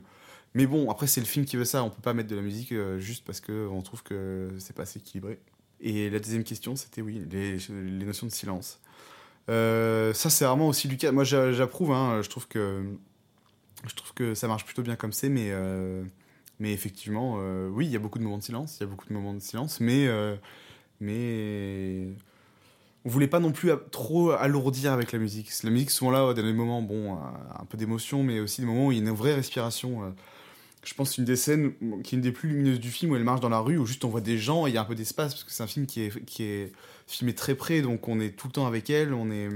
Mais 0.54 0.66
bon, 0.66 0.90
après, 0.90 1.08
c'est 1.08 1.20
le 1.20 1.28
film 1.28 1.46
qui 1.46 1.58
veut 1.58 1.66
ça. 1.66 1.84
On 1.84 1.90
peut 1.90 2.02
pas 2.02 2.14
mettre 2.14 2.30
de 2.30 2.36
la 2.36 2.42
musique 2.42 2.72
euh, 2.72 3.00
juste 3.00 3.26
parce 3.26 3.42
qu'on 3.42 3.82
trouve 3.82 4.04
que 4.04 4.50
c'est 4.60 4.76
pas 4.76 4.84
assez 4.84 5.00
équilibré. 5.00 5.40
Et 5.82 6.10
la 6.10 6.20
deuxième 6.20 6.44
question, 6.44 6.76
c'était 6.76 7.02
oui, 7.02 7.26
les, 7.32 7.58
notions 8.06 8.28
de 8.28 8.32
silence. 8.32 8.80
Euh, 9.50 10.14
ça, 10.14 10.30
c'est 10.30 10.46
vraiment 10.46 10.68
aussi 10.68 10.88
Lucas. 10.88 11.12
Moi, 11.12 11.24
j'approuve. 11.24 11.92
Hein, 11.92 12.22
je 12.22 12.30
trouve 12.30 12.48
que 12.48 12.84
je 13.88 13.96
trouve 13.96 14.14
que 14.14 14.36
ça 14.36 14.48
marche 14.48 14.66
plutôt 14.66 14.82
bien 14.82 14.96
comme 14.96 15.14
c'est, 15.14 15.30
mais 15.30 15.52
mais 16.60 16.74
effectivement, 16.74 17.40
oui, 17.72 17.86
il 17.86 17.92
y 17.92 17.96
a 17.96 18.00
beaucoup 18.00 18.20
de 18.20 18.24
moments 18.24 18.38
de 18.38 18.44
silence. 18.44 18.78
Il 18.78 18.82
y 18.82 18.84
a 18.84 18.88
beaucoup 18.88 19.08
de 19.08 19.14
moments 19.14 19.34
de 19.34 19.40
silence, 19.40 19.80
mais 19.80 20.10
mais 21.00 22.10
on 23.06 23.10
voulait 23.10 23.28
pas 23.28 23.40
non 23.40 23.54
plus 23.54 23.72
trop 23.92 24.32
alourdir 24.32 24.92
avec 24.92 25.14
la 25.14 25.20
musique. 25.20 25.50
La 25.64 25.70
musique, 25.70 25.92
souvent 25.92 26.12
là, 26.12 26.34
dans 26.34 26.34
des 26.34 26.54
moments, 26.54 26.82
bon, 26.82 27.14
un 27.16 27.66
peu 27.66 27.78
d'émotion, 27.78 28.22
mais 28.22 28.42
aussi 28.42 28.62
des 28.62 28.68
moments 28.68 28.88
où 28.88 28.92
il 28.92 28.98
y 28.98 29.02
a 29.02 29.10
une 29.10 29.16
vraie 29.16 29.34
respiration. 29.34 30.14
Euh. 30.82 30.86
Je 30.86 30.94
pense 30.94 31.18
une 31.18 31.26
des 31.26 31.36
scènes 31.36 31.74
qui 32.04 32.16
est 32.16 32.18
une 32.18 32.22
des 32.22 32.32
plus 32.32 32.50
lumineuses 32.50 32.80
du 32.80 32.90
film 32.90 33.12
où 33.12 33.16
elle 33.16 33.24
marche 33.24 33.42
dans 33.42 33.50
la 33.50 33.60
rue, 33.60 33.78
où 33.78 33.86
juste 33.86 34.06
on 34.06 34.10
voit 34.10 34.22
des 34.22 34.38
gens 34.38 34.68
et 34.68 34.72
il 34.72 34.74
y 34.74 34.78
a 34.78 34.82
un 34.82 34.86
peu 34.86 34.96
d'espace, 34.96 35.34
parce 35.34 35.44
que 35.44 35.52
c'est 35.52 35.64
un 35.64 35.68
film 35.68 35.86
qui 35.86 36.02
est, 36.02 36.26
qui 36.26 36.44
est 36.44 36.72
filmé 37.08 37.34
très 37.34 37.56
près, 37.56 37.82
donc 37.82 38.08
on 38.08 38.20
est 38.20 38.32
tout 38.32 38.48
le 38.48 38.54
temps 38.54 38.68
avec 38.68 38.90
elle, 38.90 39.14
on 39.14 39.32
est... 39.32 39.50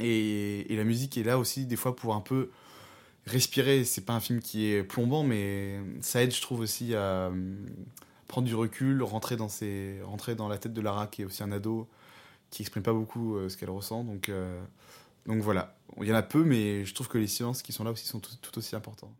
Et, 0.00 0.66
la 0.70 0.84
musique 0.84 1.16
est 1.16 1.22
là 1.22 1.38
aussi, 1.38 1.66
des 1.66 1.76
fois, 1.76 1.94
pour 1.94 2.14
un 2.14 2.20
peu 2.20 2.50
respirer. 3.26 3.84
C'est 3.84 4.00
pas 4.00 4.14
un 4.14 4.20
film 4.20 4.40
qui 4.40 4.66
est 4.66 4.82
plombant, 4.82 5.22
mais 5.22 5.78
ça 6.00 6.22
aide, 6.22 6.34
je 6.34 6.40
trouve, 6.40 6.60
aussi 6.60 6.94
à 6.94 7.30
prendre 8.26 8.48
du 8.48 8.54
recul, 8.54 9.02
rentrer 9.02 9.36
dans, 9.36 9.48
ses, 9.48 10.00
rentrer 10.02 10.34
dans 10.34 10.48
la 10.48 10.58
tête 10.58 10.72
de 10.72 10.80
Lara, 10.80 11.06
qui 11.06 11.22
est 11.22 11.24
aussi 11.24 11.42
un 11.42 11.52
ado, 11.52 11.88
qui 12.50 12.62
exprime 12.62 12.82
pas 12.82 12.94
beaucoup 12.94 13.36
euh, 13.36 13.48
ce 13.48 13.56
qu'elle 13.56 13.70
ressent. 13.70 14.04
Donc, 14.04 14.28
euh, 14.28 14.60
donc 15.26 15.42
voilà, 15.42 15.76
il 16.00 16.08
y 16.08 16.12
en 16.12 16.16
a 16.16 16.22
peu, 16.22 16.42
mais 16.42 16.84
je 16.84 16.94
trouve 16.94 17.08
que 17.08 17.18
les 17.18 17.26
silences 17.26 17.62
qui 17.62 17.72
sont 17.72 17.84
là 17.84 17.90
aussi 17.90 18.06
sont 18.06 18.20
tout 18.20 18.58
aussi 18.58 18.74
importants. 18.74 19.12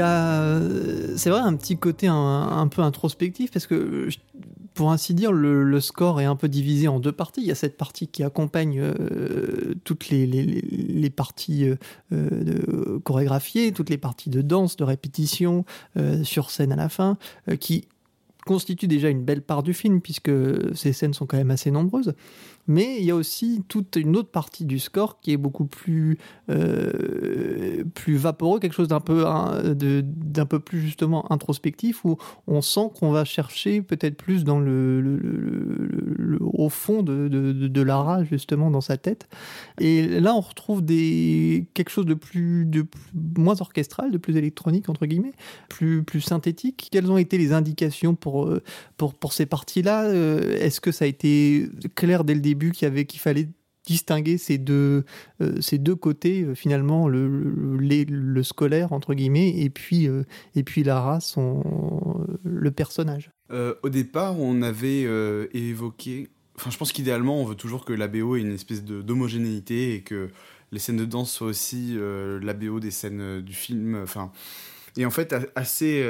A, 0.00 0.60
c'est 1.16 1.30
vrai, 1.30 1.40
un 1.40 1.54
petit 1.54 1.76
côté 1.76 2.06
un, 2.08 2.68
peu 2.68 2.82
introspectif 2.82 3.50
parce 3.50 3.66
que, 3.66 4.08
pour 4.74 4.92
ainsi 4.92 5.14
dire, 5.14 5.32
le, 5.32 5.80
score 5.80 6.20
est 6.20 6.24
un 6.24 6.36
peu 6.36 6.48
divisé 6.48 6.88
en 6.88 7.00
deux 7.00 7.12
parties. 7.12 7.40
Il 7.42 7.46
y 7.46 7.50
a 7.50 7.56
cette 7.56 7.76
partie 7.76 8.08
qui 8.08 8.22
accompagne 8.22 8.80
euh, 8.80 9.74
toutes 9.84 10.08
les, 10.08 11.10
parties 11.10 11.70
euh, 12.12 12.98
chorégraphiées, 13.04 13.72
toutes 13.72 13.90
les 13.90 13.98
parties 13.98 14.30
de 14.30 14.42
danse, 14.42 14.76
de 14.76 14.84
répétition 14.84 15.64
euh, 15.96 16.24
sur 16.24 16.50
scène 16.50 16.72
à 16.72 16.76
la 16.76 16.88
fin, 16.88 17.16
qui 17.58 17.88
constitue 18.50 18.88
déjà 18.88 19.10
une 19.10 19.22
belle 19.22 19.42
part 19.42 19.62
du 19.62 19.72
film 19.72 20.00
puisque 20.00 20.32
ces 20.74 20.92
scènes 20.92 21.14
sont 21.14 21.24
quand 21.24 21.36
même 21.36 21.52
assez 21.52 21.70
nombreuses 21.70 22.14
mais 22.70 22.98
il 22.98 23.04
y 23.04 23.10
a 23.10 23.16
aussi 23.16 23.64
toute 23.66 23.96
une 23.96 24.16
autre 24.16 24.30
partie 24.30 24.64
du 24.64 24.78
score 24.78 25.20
qui 25.20 25.32
est 25.32 25.36
beaucoup 25.36 25.64
plus, 25.64 26.18
euh, 26.50 27.82
plus 27.94 28.14
vaporeux, 28.14 28.60
quelque 28.60 28.74
chose 28.74 28.86
d'un 28.86 29.00
peu, 29.00 29.24
d'un 29.74 30.46
peu 30.46 30.60
plus 30.60 30.80
justement 30.80 31.30
introspectif, 31.32 32.04
où 32.04 32.16
on 32.46 32.62
sent 32.62 32.92
qu'on 32.94 33.10
va 33.10 33.24
chercher 33.24 33.82
peut-être 33.82 34.16
plus 34.16 34.44
dans 34.44 34.60
le, 34.60 35.18
au 36.40 36.68
fond 36.68 37.02
de, 37.02 37.26
de, 37.26 37.82
Lara, 37.82 38.22
justement, 38.22 38.70
dans 38.70 38.80
sa 38.80 38.96
tête. 38.96 39.28
Et 39.80 40.06
là, 40.06 40.36
on 40.36 40.40
retrouve 40.40 40.84
des, 40.84 41.66
quelque 41.74 41.90
chose 41.90 42.06
de 42.06 42.14
plus, 42.14 42.66
de 42.66 42.86
moins 43.36 43.60
orchestral, 43.60 44.12
de 44.12 44.18
plus 44.18 44.36
électronique, 44.36 44.88
entre 44.88 45.06
guillemets, 45.06 45.32
plus, 45.68 46.04
plus 46.04 46.20
synthétique. 46.20 46.88
Quelles 46.92 47.10
ont 47.10 47.18
été 47.18 47.36
les 47.36 47.52
indications 47.52 48.14
pour, 48.14 48.39
euh, 48.46 48.62
pour, 48.96 49.14
pour 49.14 49.32
ces 49.32 49.46
parties-là 49.46 50.04
euh, 50.04 50.56
Est-ce 50.58 50.80
que 50.80 50.92
ça 50.92 51.04
a 51.04 51.08
été 51.08 51.68
clair 51.94 52.24
dès 52.24 52.34
le 52.34 52.40
début 52.40 52.72
qu'il 52.72 52.86
avait 52.86 53.06
fallait 53.16 53.48
distinguer 53.86 54.38
ces 54.38 54.58
deux, 54.58 55.04
euh, 55.40 55.60
ces 55.60 55.78
deux 55.78 55.96
côtés, 55.96 56.46
finalement, 56.54 57.08
le, 57.08 57.26
le, 57.78 58.42
scolaire, 58.42 58.92
entre 58.92 59.14
guillemets, 59.14 59.60
et 59.62 59.70
puis, 59.70 60.06
et 60.54 60.62
puis 60.62 60.84
Lara, 60.84 61.20
son, 61.20 62.26
le 62.44 62.70
personnage? 62.70 63.30
au 63.82 63.88
départ, 63.88 64.38
on 64.38 64.62
avait 64.62 65.08
évoqué. 65.52 66.28
Enfin, 66.54 66.70
je 66.70 66.76
pense 66.76 66.92
qu'idéalement, 66.92 67.40
on 67.40 67.44
veut 67.44 67.56
toujours 67.56 67.84
que 67.84 67.92
la 67.92 68.06
BO 68.06 68.36
ait 68.36 68.40
une 68.40 68.52
espèce 68.52 68.84
d'homogénéité 68.84 69.94
et 69.94 70.02
que 70.02 70.28
les 70.70 70.78
scènes 70.78 70.98
de 70.98 71.04
danse 71.04 71.32
soient 71.32 71.48
aussi 71.48 71.96
la 71.98 72.54
BO 72.54 72.78
des 72.78 72.92
scènes 72.92 73.40
du 73.40 73.54
film. 73.54 73.96
Enfin, 74.00 74.30
et 74.96 75.04
en 75.04 75.10
fait, 75.10 75.34
assez, 75.56 76.04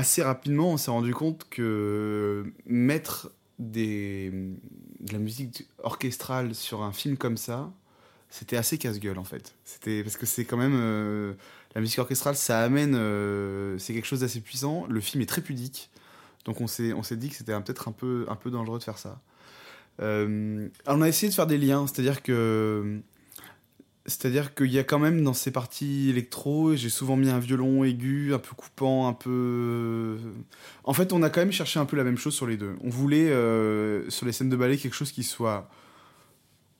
assez 0.00 0.22
rapidement, 0.22 0.72
on 0.72 0.76
s'est 0.78 0.90
rendu 0.90 1.14
compte 1.14 1.46
que 1.50 2.52
mettre 2.66 3.30
de 3.58 4.32
la 5.12 5.18
musique 5.18 5.68
orchestrale 5.82 6.54
sur 6.54 6.82
un 6.82 6.92
film 6.92 7.18
comme 7.18 7.36
ça, 7.36 7.70
c'était 8.30 8.56
assez 8.56 8.78
casse-gueule 8.78 9.18
en 9.18 9.24
fait. 9.24 9.54
C'était 9.64 10.02
parce 10.02 10.16
que 10.16 10.24
c'est 10.24 10.46
quand 10.46 10.56
même 10.56 10.74
euh, 10.74 11.34
la 11.74 11.82
musique 11.82 11.98
orchestrale, 11.98 12.34
ça 12.34 12.60
amène, 12.60 12.94
euh, 12.94 13.76
c'est 13.78 13.92
quelque 13.92 14.06
chose 14.06 14.20
d'assez 14.20 14.40
puissant. 14.40 14.86
Le 14.88 15.00
film 15.00 15.22
est 15.22 15.26
très 15.26 15.42
pudique, 15.42 15.90
donc 16.46 16.62
on 16.62 16.66
s'est 16.66 16.94
on 16.94 17.02
s'est 17.02 17.16
dit 17.16 17.28
que 17.28 17.34
c'était 17.34 17.52
peut-être 17.60 17.86
un 17.86 17.92
peu 17.92 18.24
un 18.28 18.36
peu 18.36 18.50
dangereux 18.50 18.78
de 18.78 18.84
faire 18.84 18.98
ça. 18.98 19.20
Euh, 20.00 20.68
on 20.86 21.02
a 21.02 21.08
essayé 21.08 21.28
de 21.28 21.34
faire 21.34 21.46
des 21.46 21.58
liens, 21.58 21.86
c'est-à-dire 21.86 22.22
que 22.22 23.00
c'est-à-dire 24.10 24.54
qu'il 24.54 24.70
y 24.72 24.78
a 24.78 24.84
quand 24.84 24.98
même 24.98 25.22
dans 25.22 25.32
ces 25.32 25.52
parties 25.52 26.10
électro, 26.10 26.74
j'ai 26.74 26.90
souvent 26.90 27.16
mis 27.16 27.30
un 27.30 27.38
violon 27.38 27.84
aigu, 27.84 28.34
un 28.34 28.38
peu 28.38 28.54
coupant, 28.56 29.06
un 29.06 29.12
peu. 29.12 30.18
En 30.84 30.92
fait, 30.92 31.12
on 31.12 31.22
a 31.22 31.30
quand 31.30 31.40
même 31.40 31.52
cherché 31.52 31.78
un 31.78 31.86
peu 31.86 31.96
la 31.96 32.04
même 32.04 32.18
chose 32.18 32.34
sur 32.34 32.46
les 32.46 32.56
deux. 32.56 32.76
On 32.82 32.90
voulait, 32.90 33.30
euh, 33.30 34.10
sur 34.10 34.26
les 34.26 34.32
scènes 34.32 34.48
de 34.50 34.56
ballet, 34.56 34.76
quelque 34.76 34.96
chose 34.96 35.12
qui 35.12 35.22
soit 35.22 35.70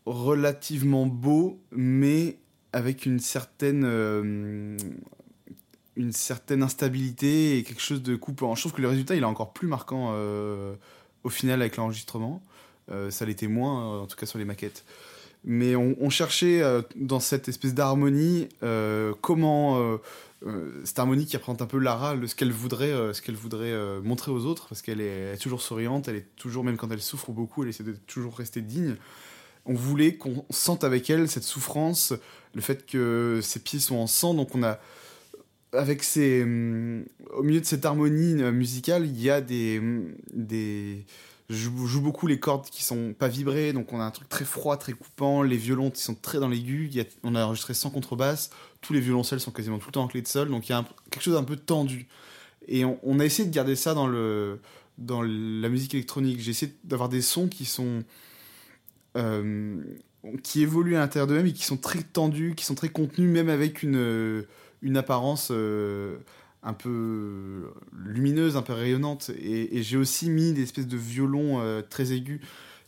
relativement 0.06 1.06
beau, 1.06 1.62
mais 1.70 2.38
avec 2.72 3.06
une 3.06 3.20
certaine. 3.20 3.84
Euh, 3.84 4.76
une 5.96 6.12
certaine 6.12 6.62
instabilité 6.62 7.58
et 7.58 7.62
quelque 7.62 7.82
chose 7.82 8.02
de 8.02 8.16
coupant. 8.16 8.54
Je 8.54 8.62
trouve 8.62 8.72
que 8.72 8.80
le 8.80 8.88
résultat, 8.88 9.16
il 9.16 9.22
est 9.22 9.26
encore 9.26 9.52
plus 9.52 9.68
marquant 9.68 10.12
euh, 10.14 10.74
au 11.24 11.28
final 11.28 11.60
avec 11.60 11.76
l'enregistrement. 11.76 12.42
ça 13.10 13.26
l'était 13.26 13.48
moins, 13.48 14.00
en 14.00 14.06
tout 14.06 14.16
cas 14.16 14.24
sur 14.24 14.38
les 14.38 14.44
maquettes 14.44 14.84
mais 15.44 15.74
on, 15.74 16.10
cherchait 16.10 16.62
euh, 16.62 16.82
dans 16.96 17.20
cette 17.20 17.48
espèce 17.48 17.72
d'harmonie 17.74 18.48
euh, 18.62 19.14
comment 19.22 19.80
euh, 19.80 20.82
cette 20.84 20.98
harmonie 20.98 21.26
qui 21.26 21.36
représente 21.36 21.62
un 21.62 21.66
peu 21.66 21.78
Lara, 21.78 22.14
ce 22.26 22.34
qu'elle 22.34 22.52
voudrait, 22.52 22.92
ce 23.14 23.20
qu'elle 23.22 23.34
voudrait 23.34 23.74
montrer 24.02 24.32
aux 24.32 24.46
autres, 24.46 24.68
parce 24.68 24.80
qu'elle 24.80 25.00
est, 25.00 25.36
toujours 25.36 25.60
souriante, 25.60 26.08
elle 26.08 26.16
est 26.16 26.26
toujours, 26.36 26.64
même 26.64 26.76
quand 26.76 26.90
elle 26.90 27.02
souffre 27.02 27.30
beaucoup, 27.30 27.62
elle 27.62 27.68
essaie 27.68 27.84
de 27.84 27.92
toujours 27.92 28.38
rester 28.38 28.62
digne. 28.62 28.96
On 29.66 29.74
voulait 29.74 30.14
qu'on 30.14 30.46
sente 30.48 30.82
avec 30.82 31.10
elle 31.10 31.28
cette 31.28 31.42
souffrance, 31.42 32.14
le 32.54 32.62
fait 32.62 32.86
que 32.86 33.40
ses 33.42 33.60
pieds 33.60 33.80
sont 33.80 33.96
en 33.96 34.06
sang, 34.06 34.32
donc 34.32 34.54
on 34.54 34.62
a 34.62 34.78
avec 35.72 36.02
ces, 36.02 36.42
au 36.42 37.42
milieu 37.42 37.60
de 37.60 37.66
cette 37.66 37.84
harmonie 37.84 38.42
musicale, 38.50 39.04
il 39.04 39.20
y 39.20 39.28
a 39.28 39.42
des, 39.42 39.82
des, 40.32 41.04
je 41.50 41.68
joue 41.68 42.00
beaucoup 42.00 42.28
les 42.28 42.38
cordes 42.38 42.66
qui 42.70 42.84
sont 42.84 43.12
pas 43.12 43.26
vibrées, 43.26 43.72
donc 43.72 43.92
on 43.92 44.00
a 44.00 44.04
un 44.04 44.12
truc 44.12 44.28
très 44.28 44.44
froid, 44.44 44.76
très 44.76 44.92
coupant. 44.92 45.42
Les 45.42 45.56
violons 45.56 45.90
qui 45.90 46.00
sont 46.00 46.14
très 46.14 46.38
dans 46.38 46.46
l'aigu. 46.46 46.88
On 47.24 47.34
a 47.34 47.44
enregistré 47.44 47.74
sans 47.74 47.90
contrebasse. 47.90 48.50
Tous 48.80 48.92
les 48.92 49.00
violoncelles 49.00 49.40
sont 49.40 49.50
quasiment 49.50 49.78
tout 49.78 49.88
le 49.88 49.92
temps 49.92 50.04
en 50.04 50.06
clé 50.06 50.22
de 50.22 50.28
sol, 50.28 50.48
donc 50.48 50.68
il 50.68 50.72
y 50.72 50.74
a 50.76 50.84
quelque 51.10 51.24
chose 51.24 51.34
d'un 51.34 51.42
peu 51.42 51.56
tendu. 51.56 52.06
Et 52.68 52.84
on, 52.84 53.18
a 53.18 53.24
essayé 53.24 53.48
de 53.48 53.52
garder 53.52 53.74
ça 53.74 53.94
dans, 53.94 54.06
le, 54.06 54.60
dans 54.98 55.22
la 55.22 55.68
musique 55.68 55.92
électronique. 55.94 56.38
J'ai 56.38 56.52
essayé 56.52 56.72
d'avoir 56.84 57.08
des 57.08 57.22
sons 57.22 57.48
qui 57.48 57.64
sont. 57.64 58.04
Euh, 59.16 59.82
qui 60.44 60.62
évoluent 60.62 60.94
à 60.94 61.00
l'intérieur 61.00 61.26
d'eux-mêmes 61.26 61.46
et 61.46 61.52
qui 61.52 61.64
sont 61.64 61.78
très 61.78 62.02
tendus, 62.02 62.54
qui 62.54 62.64
sont 62.64 62.76
très 62.76 62.90
contenus, 62.90 63.28
même 63.28 63.48
avec 63.48 63.82
une, 63.82 64.44
une 64.82 64.96
apparence. 64.96 65.48
Euh, 65.50 66.18
un 66.62 66.72
peu 66.72 67.72
lumineuse, 67.96 68.56
un 68.56 68.62
peu 68.62 68.72
rayonnante. 68.72 69.30
Et, 69.40 69.82
j'ai 69.82 69.96
aussi 69.96 70.30
mis 70.30 70.52
des 70.52 70.62
espèces 70.62 70.86
de 70.86 70.96
violons 70.96 71.60
euh, 71.60 71.82
très 71.82 72.12
aigus. 72.12 72.40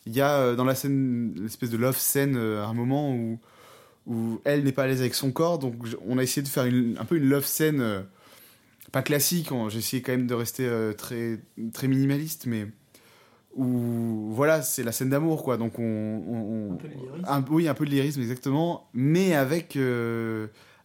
Il 0.06 0.14
y 0.14 0.20
a 0.20 0.36
euh, 0.36 0.56
dans 0.56 0.64
la 0.64 0.74
scène 0.74 1.34
l'espèce 1.40 1.70
de 1.70 1.76
love 1.76 1.96
scène 1.96 2.36
euh, 2.36 2.66
un 2.66 2.74
moment 2.74 3.14
où, 3.14 3.38
où 4.06 4.40
elle 4.44 4.64
n'est 4.64 4.72
pas 4.72 4.84
à 4.84 4.86
l'aise 4.88 5.00
avec 5.00 5.14
son 5.14 5.30
corps. 5.30 5.58
Donc 5.58 5.74
on 6.06 6.18
a 6.18 6.22
essayé 6.22 6.42
de 6.42 6.48
faire 6.48 6.64
un 6.64 7.04
peu 7.04 7.16
une 7.16 7.28
love 7.28 7.46
scène, 7.46 8.04
pas 8.90 9.02
classique. 9.02 9.50
J'ai 9.68 9.78
essayé 9.78 10.02
quand 10.02 10.12
même 10.12 10.26
de 10.26 10.34
rester 10.34 10.68
très, 10.98 11.40
très 11.72 11.88
minimaliste, 11.88 12.46
mais 12.46 12.66
où 13.54 14.32
voilà, 14.32 14.62
c'est 14.62 14.82
la 14.82 14.92
scène 14.92 15.10
d'amour 15.10 15.44
quoi. 15.44 15.56
Donc 15.56 15.78
on, 15.78 16.78
un 17.26 17.42
peu 17.42 17.52
oui, 17.52 17.68
un 17.68 17.74
peu 17.74 17.84
de 17.84 17.90
lyrisme 17.90 18.20
exactement, 18.20 18.88
mais 18.92 19.34
avec 19.34 19.78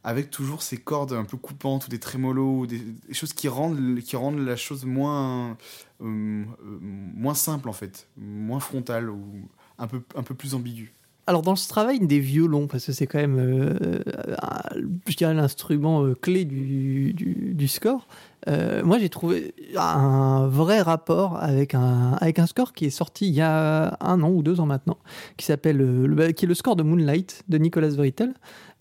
avec 0.08 0.32
toujours 0.32 0.62
ces 0.62 0.78
cordes 0.78 1.12
un 1.12 1.26
peu 1.26 1.36
coupantes 1.36 1.88
ou 1.88 1.89
des 1.89 2.00
trémolos, 2.00 2.65
des, 2.65 2.82
choses 3.12 3.34
qui 3.34 3.50
rendent, 3.50 4.00
qui 4.00 4.15
rendent 4.15 4.39
la 4.39 4.56
chose 4.56 4.86
moins, 4.86 5.58
euh, 6.02 6.06
euh, 6.06 6.46
moins 6.82 7.34
simple 7.34 7.67
en 7.67 7.74
fait, 7.74 8.08
moins 8.15 8.62
frontale 8.62 9.10
ou 9.10 9.22
un 9.78 9.88
peu, 9.88 10.02
un 10.15 10.24
peu 10.24 10.34
plus 10.34 10.56
ambiguë. 10.56 10.93
Alors 11.30 11.41
dans 11.41 11.58
ce 11.58 11.67
travail 11.67 12.00
des 12.00 12.22
violons, 12.22 12.67
parce 12.67 12.86
que 12.86 12.93
c'est 12.93 13.06
quand 13.06 13.20
même, 13.20 13.38
euh, 13.38 14.00
l'instrument 15.20 16.13
clé 16.13 16.46
du, 16.46 17.12
du, 17.13 17.67
score, 17.67 18.08
moi 18.86 19.00
j'ai 19.00 19.10
trouvé 19.10 19.54
un 19.76 20.48
vrai 20.48 20.80
rapport 20.82 21.36
avec 21.43 21.76
un, 21.76 22.13
avec 22.22 22.39
un 22.39 22.48
score 22.48 22.72
qui 22.72 22.86
est 22.86 22.91
sorti 22.91 23.28
il 23.28 23.34
y 23.34 23.41
a 23.41 23.98
un 24.00 24.22
an 24.24 24.30
ou 24.30 24.41
deux 24.41 24.62
ans 24.62 24.65
maintenant, 24.65 25.00
qui 25.36 25.46
s'appelle, 25.46 25.80
qui 26.34 26.46
est 26.46 26.48
le 26.48 26.56
score 26.56 26.78
de 26.78 26.84
Moonlight 26.84 27.43
de 27.50 27.58
Nicolas 27.58 27.89
Veritel. 27.89 28.34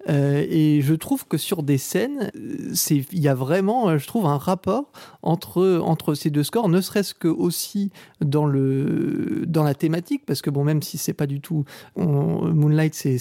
Euh, 0.08 0.44
et 0.48 0.80
je 0.82 0.94
trouve 0.94 1.26
que 1.26 1.36
sur 1.36 1.62
des 1.62 1.78
scènes, 1.78 2.30
il 2.34 3.18
y 3.18 3.28
a 3.28 3.34
vraiment, 3.34 3.88
euh, 3.88 3.98
je 3.98 4.06
trouve, 4.06 4.26
un 4.26 4.38
rapport 4.38 4.90
entre, 5.22 5.80
entre 5.82 6.14
ces 6.14 6.30
deux 6.30 6.44
scores, 6.44 6.68
ne 6.68 6.80
serait-ce 6.80 7.14
que 7.14 7.28
aussi 7.28 7.90
dans, 8.20 8.46
le, 8.46 9.44
dans 9.46 9.62
la 9.62 9.74
thématique, 9.74 10.24
parce 10.26 10.42
que 10.42 10.50
bon, 10.50 10.64
même 10.64 10.82
si 10.82 10.98
c'est 10.98 11.12
pas 11.12 11.26
du 11.26 11.40
tout. 11.40 11.64
Moonlight, 11.96 12.94
c'est 12.94 13.18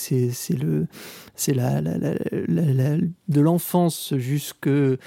le 0.57 0.87
c'est 1.35 1.53
la, 1.53 1.81
la, 1.81 1.97
la, 1.97 2.97
de 3.27 3.41
l'enfance 3.41 4.13
jusque, 4.17 4.67
euh, 4.67 4.97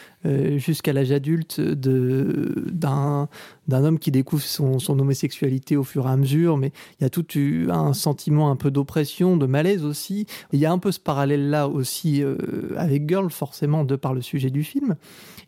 jusqu'à 0.56 0.92
l'âge 0.92 1.12
adulte 1.12 1.60
d'un 1.60 3.28
homme 3.70 3.98
qui 3.98 4.10
découvre 4.10 4.42
son, 4.42 4.78
son, 4.78 4.98
homosexualité 4.98 5.76
au 5.76 5.84
fur 5.84 6.06
et 6.06 6.10
à 6.10 6.16
mesure, 6.16 6.56
mais 6.56 6.72
il 6.98 7.04
y 7.04 7.06
a 7.06 7.10
tout 7.10 7.26
un 7.70 7.92
sentiment 7.92 8.50
un 8.50 8.56
peu 8.56 8.70
d'oppression, 8.70 9.36
de 9.36 9.46
malaise 9.46 9.84
aussi. 9.84 10.26
Il 10.52 10.58
y 10.58 10.66
a 10.66 10.72
un 10.72 10.78
peu 10.78 10.92
ce 10.92 11.00
parallèle-là 11.00 11.68
aussi 11.68 12.22
euh, 12.22 12.36
avec 12.76 13.08
Girl, 13.08 13.30
forcément, 13.30 13.84
de 13.84 13.96
par 13.96 14.14
le 14.14 14.22
sujet 14.22 14.50
du 14.50 14.64
film. 14.64 14.96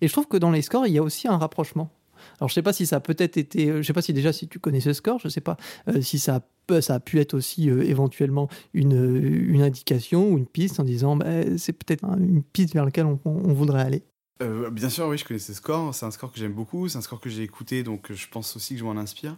Et 0.01 0.09
je 0.09 0.13
trouve 0.13 0.27
que 0.27 0.37
dans 0.37 0.51
les 0.51 0.63
scores, 0.63 0.87
il 0.87 0.93
y 0.93 0.99
a 0.99 1.03
aussi 1.03 1.29
un 1.29 1.39
rapprochement. 1.39 1.91
Alors 2.39 2.49
je 2.49 2.55
sais 2.55 2.63
pas 2.63 2.75
si 2.75 2.85
ça 2.85 2.97
a 2.97 3.01
peut-être 3.01 3.39
été, 3.39 3.71
euh, 3.71 3.83
je 3.83 3.87
sais 3.87 3.93
pas 3.95 4.03
si 4.03 4.13
déjà 4.13 4.33
si 4.33 4.47
tu 4.47 4.59
connais 4.59 4.81
ce 4.81 4.93
score, 4.93 5.19
je 5.19 5.29
sais 5.29 5.41
pas 5.41 5.57
euh, 5.89 6.03
si 6.03 6.19
ça 6.19 6.43
a, 6.69 6.81
ça 6.83 6.95
a 6.95 7.01
pu 7.01 7.19
être 7.19 7.33
aussi 7.33 7.69
éventuellement 7.69 8.49
une, 8.75 9.25
une 9.25 9.63
indication 9.63 10.31
ou 10.31 10.37
une 10.37 10.47
piste 10.47 10.81
en 10.81 10.85
disant 10.85 11.17
bah, 11.17 11.57
c'est 11.57 11.73
peut-être 11.73 12.05
une 12.05 12.43
piste 12.43 12.75
vers 12.75 12.85
laquelle 12.85 13.07
on, 13.07 13.19
voudrait 13.55 13.83
aller. 13.83 14.03
Bien 14.41 14.89
sûr, 14.89 15.07
oui, 15.07 15.19
je 15.19 15.25
connais 15.25 15.41
ce 15.41 15.55
score. 15.55 15.95
C'est 15.95 16.07
un 16.07 16.11
score 16.11 16.33
que 16.33 16.39
j'aime 16.39 16.53
beaucoup. 16.53 16.89
C'est 16.89 16.99
un 16.99 17.03
score 17.03 17.21
que 17.21 17.31
j'ai 17.31 17.43
écouté, 17.43 17.83
donc 17.83 18.13
je 18.13 18.29
pense 18.29 18.57
aussi 18.57 18.75
que 18.75 18.81
je 18.81 18.85
m'en 18.85 18.97
inspire. 18.97 19.37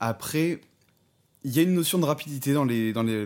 Après, 0.00 0.60
il 1.44 1.54
y 1.54 1.58
a 1.58 1.62
une 1.62 1.74
notion 1.74 1.98
de 1.98 2.04
rapidité 2.04 2.52
dans 2.52 2.64
les 2.64 2.92
dans 2.92 3.02
les, 3.02 3.24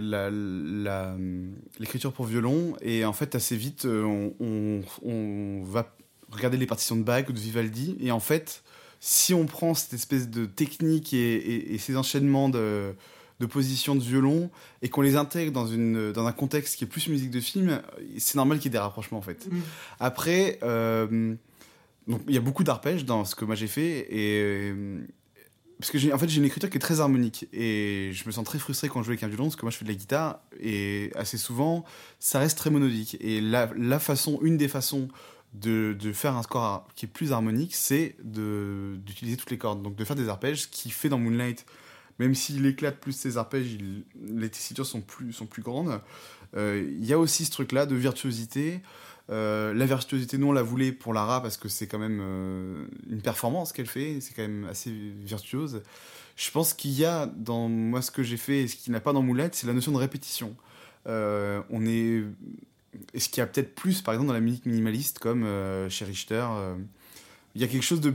l'écriture 1.81 2.13
pour 2.13 2.27
violon 2.27 2.77
et 2.81 3.05
en 3.05 3.13
fait 3.13 3.35
assez 3.35 3.57
vite 3.57 3.87
on, 3.87 4.33
on, 4.39 4.83
on, 5.03 5.65
va 5.65 5.93
regarder 6.31 6.57
les 6.57 6.67
partitions 6.67 6.97
de 6.97 7.03
Bach 7.03 7.25
ou 7.29 7.33
de 7.33 7.39
Vivaldi. 7.39 7.97
Et 8.01 8.11
en 8.11 8.21
fait, 8.21 8.63
si 9.01 9.35
on 9.35 9.47
prend 9.47 9.75
cette 9.75 9.95
espèce 9.95 10.29
de 10.29 10.47
technique 10.47 11.13
et, 11.13 11.77
ces 11.79 11.97
enchaînements 11.97 12.49
de, 12.49 12.95
de 13.41 13.47
positions 13.47 13.95
de 13.95 14.01
violon 14.01 14.51
et 14.83 14.89
qu'on 14.89 15.03
les 15.03 15.17
intègre 15.17 15.53
dans, 15.53 15.67
une, 15.67 16.13
dans 16.13 16.27
un 16.27 16.33
contexte 16.33 16.77
qui 16.77 16.85
est 16.85 16.87
plus 16.87 17.09
musique 17.09 17.31
de 17.31 17.41
film, 17.41 17.83
c'est 18.19 18.37
normal 18.37 18.59
qu'il 18.59 18.67
y 18.67 18.69
ait 18.69 18.79
des 18.79 18.79
rapprochements 18.79 19.19
en 19.19 19.23
fait. 19.23 19.47
Mm. 19.51 19.61
Après, 19.99 20.59
euh, 20.63 21.35
donc 22.07 22.23
il 22.29 22.35
y 22.35 22.39
a 22.39 22.41
beaucoup 22.41 22.65
d'arpèges 22.65 23.05
dans 23.05 23.25
ce 23.25 23.35
que 23.35 23.45
moi 23.45 23.55
j'ai 23.55 23.67
fait 23.67 24.07
et 24.11 24.73
parce 25.79 25.91
que 25.91 25.99
j'ai 25.99 26.13
en 26.13 26.19
fait 26.19 26.29
j'ai 26.29 26.39
une 26.39 26.45
écriture 26.45 26.71
qui 26.71 26.77
est 26.77 26.81
très 26.81 27.01
harmonique 27.01 27.49
et 27.53 28.11
je 28.13 28.27
me 28.27 28.33
sens 28.33 28.45
très 28.45 28.59
frustré 28.59 28.89
quand 28.89 29.01
je 29.01 29.07
joue 29.07 29.13
avec 29.13 29.23
un 29.23 29.29
violon 29.29 29.45
parce 29.45 29.57
que 29.57 29.63
moi 29.63 29.71
je 29.71 29.77
fais 29.77 29.85
de 29.85 29.91
la 29.91 29.97
guitare 29.97 30.41
et 30.61 31.11
assez 31.17 31.39
souvent 31.39 31.85
ça 32.21 32.39
reste 32.39 32.59
très 32.59 32.71
monodique 32.71 33.17
et 33.21 33.41
la, 33.41 33.71
la 33.77 33.99
façon 33.99 34.39
une 34.43 34.57
des 34.57 34.69
façons 34.69 35.09
de, 35.55 35.97
de, 35.99 36.13
faire 36.13 36.37
un 36.37 36.43
score 36.43 36.89
qui 36.97 37.07
est 37.07 37.09
plus 37.09 37.33
harmonique 37.33 37.75
c'est 37.75 38.17
d'utiliser 38.23 39.37
toutes 39.37 39.51
les 39.51 39.59
cordes 39.59 39.83
donc 39.83 39.97
de 39.97 40.05
faire 40.05 40.17
des 40.17 40.29
arpèges 40.29 40.63
ce 40.63 40.69
qui 40.69 40.91
fait 40.91 41.09
dans 41.09 41.19
Moonlight 41.19 41.65
même 42.19 42.35
s'il 42.35 42.65
éclate 42.67 42.99
plus 42.99 43.13
ses 43.13 43.37
arpèges 43.37 43.79
les 44.23 44.49
tessitures 44.49 44.87
sont 44.87 45.01
plus 45.01 45.33
sont 45.33 45.47
plus 45.47 45.63
grandes 45.63 46.01
euh, 46.57 46.89
il 46.99 47.05
y 47.05 47.13
a 47.13 47.19
aussi 47.19 47.45
ce 47.45 47.51
truc 47.51 47.73
là 47.73 47.87
de 47.87 47.95
virtuosité 47.95 48.81
euh, 49.31 49.73
la 49.73 49.87
virtuosité, 49.87 50.37
nous, 50.37 50.49
on 50.49 50.53
la 50.53 50.63
voulait 50.63 50.93
pour 50.93 51.15
Lara 51.15 51.41
parce 51.43 51.57
que 51.57 51.69
c'est 51.69 51.87
quand 51.87 51.99
même 51.99 52.21
euh, 52.23 52.85
une 53.09 53.23
performance 53.23 53.73
qu'elle 53.73 53.87
fait, 53.87 54.21
c'est 54.21 54.35
quand 54.35 54.43
même 54.43 54.67
assez 54.67 54.91
virtuose. 54.91 55.83
Je 56.37 56.51
pense 56.51 56.75
qu'il 56.75 56.93
y 56.93 57.05
a 57.05 57.27
dans 57.27 57.69
moi 57.69 58.03
ce 58.03 58.11
que 58.11 58.23
j'ai 58.23 58.37
fait 58.37 58.63
et 58.63 58.69
ce 58.69 58.77
qu'il 58.77 58.93
n'a 58.93 59.01
pas 59.01 59.13
dans 59.13 59.23
Moulette, 59.23 59.55
c'est 59.55 59.67
la 59.67 59.73
notion 59.73 59.93
de 59.93 59.97
répétition. 59.97 60.55
On 61.07 61.87
est. 61.87 62.23
Et 63.13 63.19
ce 63.19 63.29
qu'il 63.29 63.39
y 63.39 63.41
a 63.41 63.47
peut-être 63.47 63.75
plus, 63.75 64.03
par 64.03 64.15
exemple, 64.15 64.29
dans 64.29 64.35
la 64.35 64.41
musique 64.41 64.67
minimaliste, 64.67 65.19
comme 65.21 65.47
chez 65.89 66.05
Richter, 66.05 66.47
il 67.55 67.61
y 67.61 67.65
a 67.65 67.69
quelque 67.69 67.83
chose 67.83 68.01
de, 68.01 68.15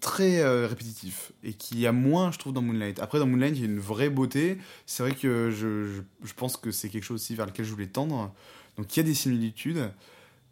très 0.00 0.66
répétitif 0.66 1.32
et 1.42 1.52
qui 1.52 1.86
a 1.86 1.92
moins, 1.92 2.32
je 2.32 2.38
trouve, 2.38 2.52
dans 2.52 2.62
Moonlight. 2.62 3.00
Après, 3.00 3.18
dans 3.18 3.26
Moonlight, 3.26 3.56
il 3.56 3.60
y 3.60 3.66
a 3.66 3.68
une 3.68 3.80
vraie 3.80 4.10
beauté. 4.10 4.58
C'est 4.86 5.02
vrai 5.02 5.12
que 5.14 5.50
je, 5.50 6.00
je, 6.22 6.34
pense 6.34 6.56
que 6.56 6.70
c'est 6.70 6.88
quelque 6.88 7.04
chose 7.04 7.20
aussi 7.20 7.34
vers 7.34 7.46
lequel 7.46 7.64
je 7.64 7.70
voulais 7.70 7.86
tendre. 7.86 8.32
Donc 8.78 8.96
il 8.96 9.00
y 9.00 9.02
a 9.02 9.02
des 9.02 9.14
similitudes, 9.14 9.90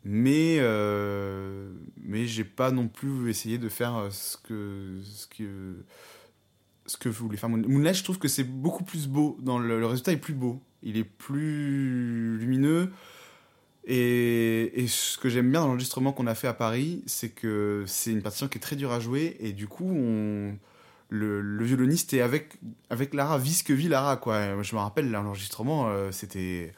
mais 0.05 0.57
euh, 0.59 1.73
mais 2.03 2.27
j'ai 2.27 2.45
pas 2.45 2.73
non 2.73 2.89
plus 2.89 3.31
essayé 3.31 3.57
de 3.57 3.69
faire 3.69 3.97
euh, 3.97 4.11
ce 4.11 4.37
que 4.37 5.01
ce 5.05 5.27
que 5.29 5.85
ce 6.87 6.97
que 6.97 7.13
faire 7.13 7.49
Moonlight. 7.49 7.95
Je 7.95 8.05
trouve 8.05 8.19
que 8.19 8.29
c'est 8.29 8.45
beaucoup 8.45 8.85
plus 8.85 9.07
beau. 9.07 9.39
Dans 9.41 9.59
le, 9.59 9.87
résultat 9.87 10.13
est 10.13 10.17
plus 10.17 10.35
beau. 10.35 10.61
Il 10.83 10.97
est 10.97 11.05
plus 11.05 12.37
lumineux. 12.39 12.93
Et, 13.87 14.87
ce 14.89 15.17
que 15.17 15.29
j'aime 15.29 15.51
bien 15.51 15.61
dans 15.61 15.69
l'enregistrement 15.69 16.13
qu'on 16.13 16.27
a 16.27 16.35
fait 16.35 16.49
à 16.49 16.55
Paris, 16.55 17.03
c'est 17.07 17.29
que 17.29 17.85
c'est 17.87 18.11
une 18.11 18.23
partition 18.23 18.49
qui 18.49 18.59
est 18.59 18.61
très 18.61 18.77
dure 18.77 18.93
à 18.93 19.01
jouer. 19.01 19.37
Et 19.41 19.53
du 19.53 19.69
coup, 19.69 19.95
le, 21.09 21.65
violoniste 21.65 22.13
est 22.13 22.21
avec, 22.21 22.59
avec 22.91 23.15
Lara, 23.15 23.39
vit 23.39 23.55
ce 23.55 23.65
que 23.65 23.73
vit 23.73 23.89
Lara. 23.89 24.17
Quoi. 24.17 24.61
Je 24.63 24.75
me 24.75 24.81
rappelle, 24.81 25.11
l'enregistrement, 25.11 25.89
euh, 25.89 26.11
c'était 26.11 26.75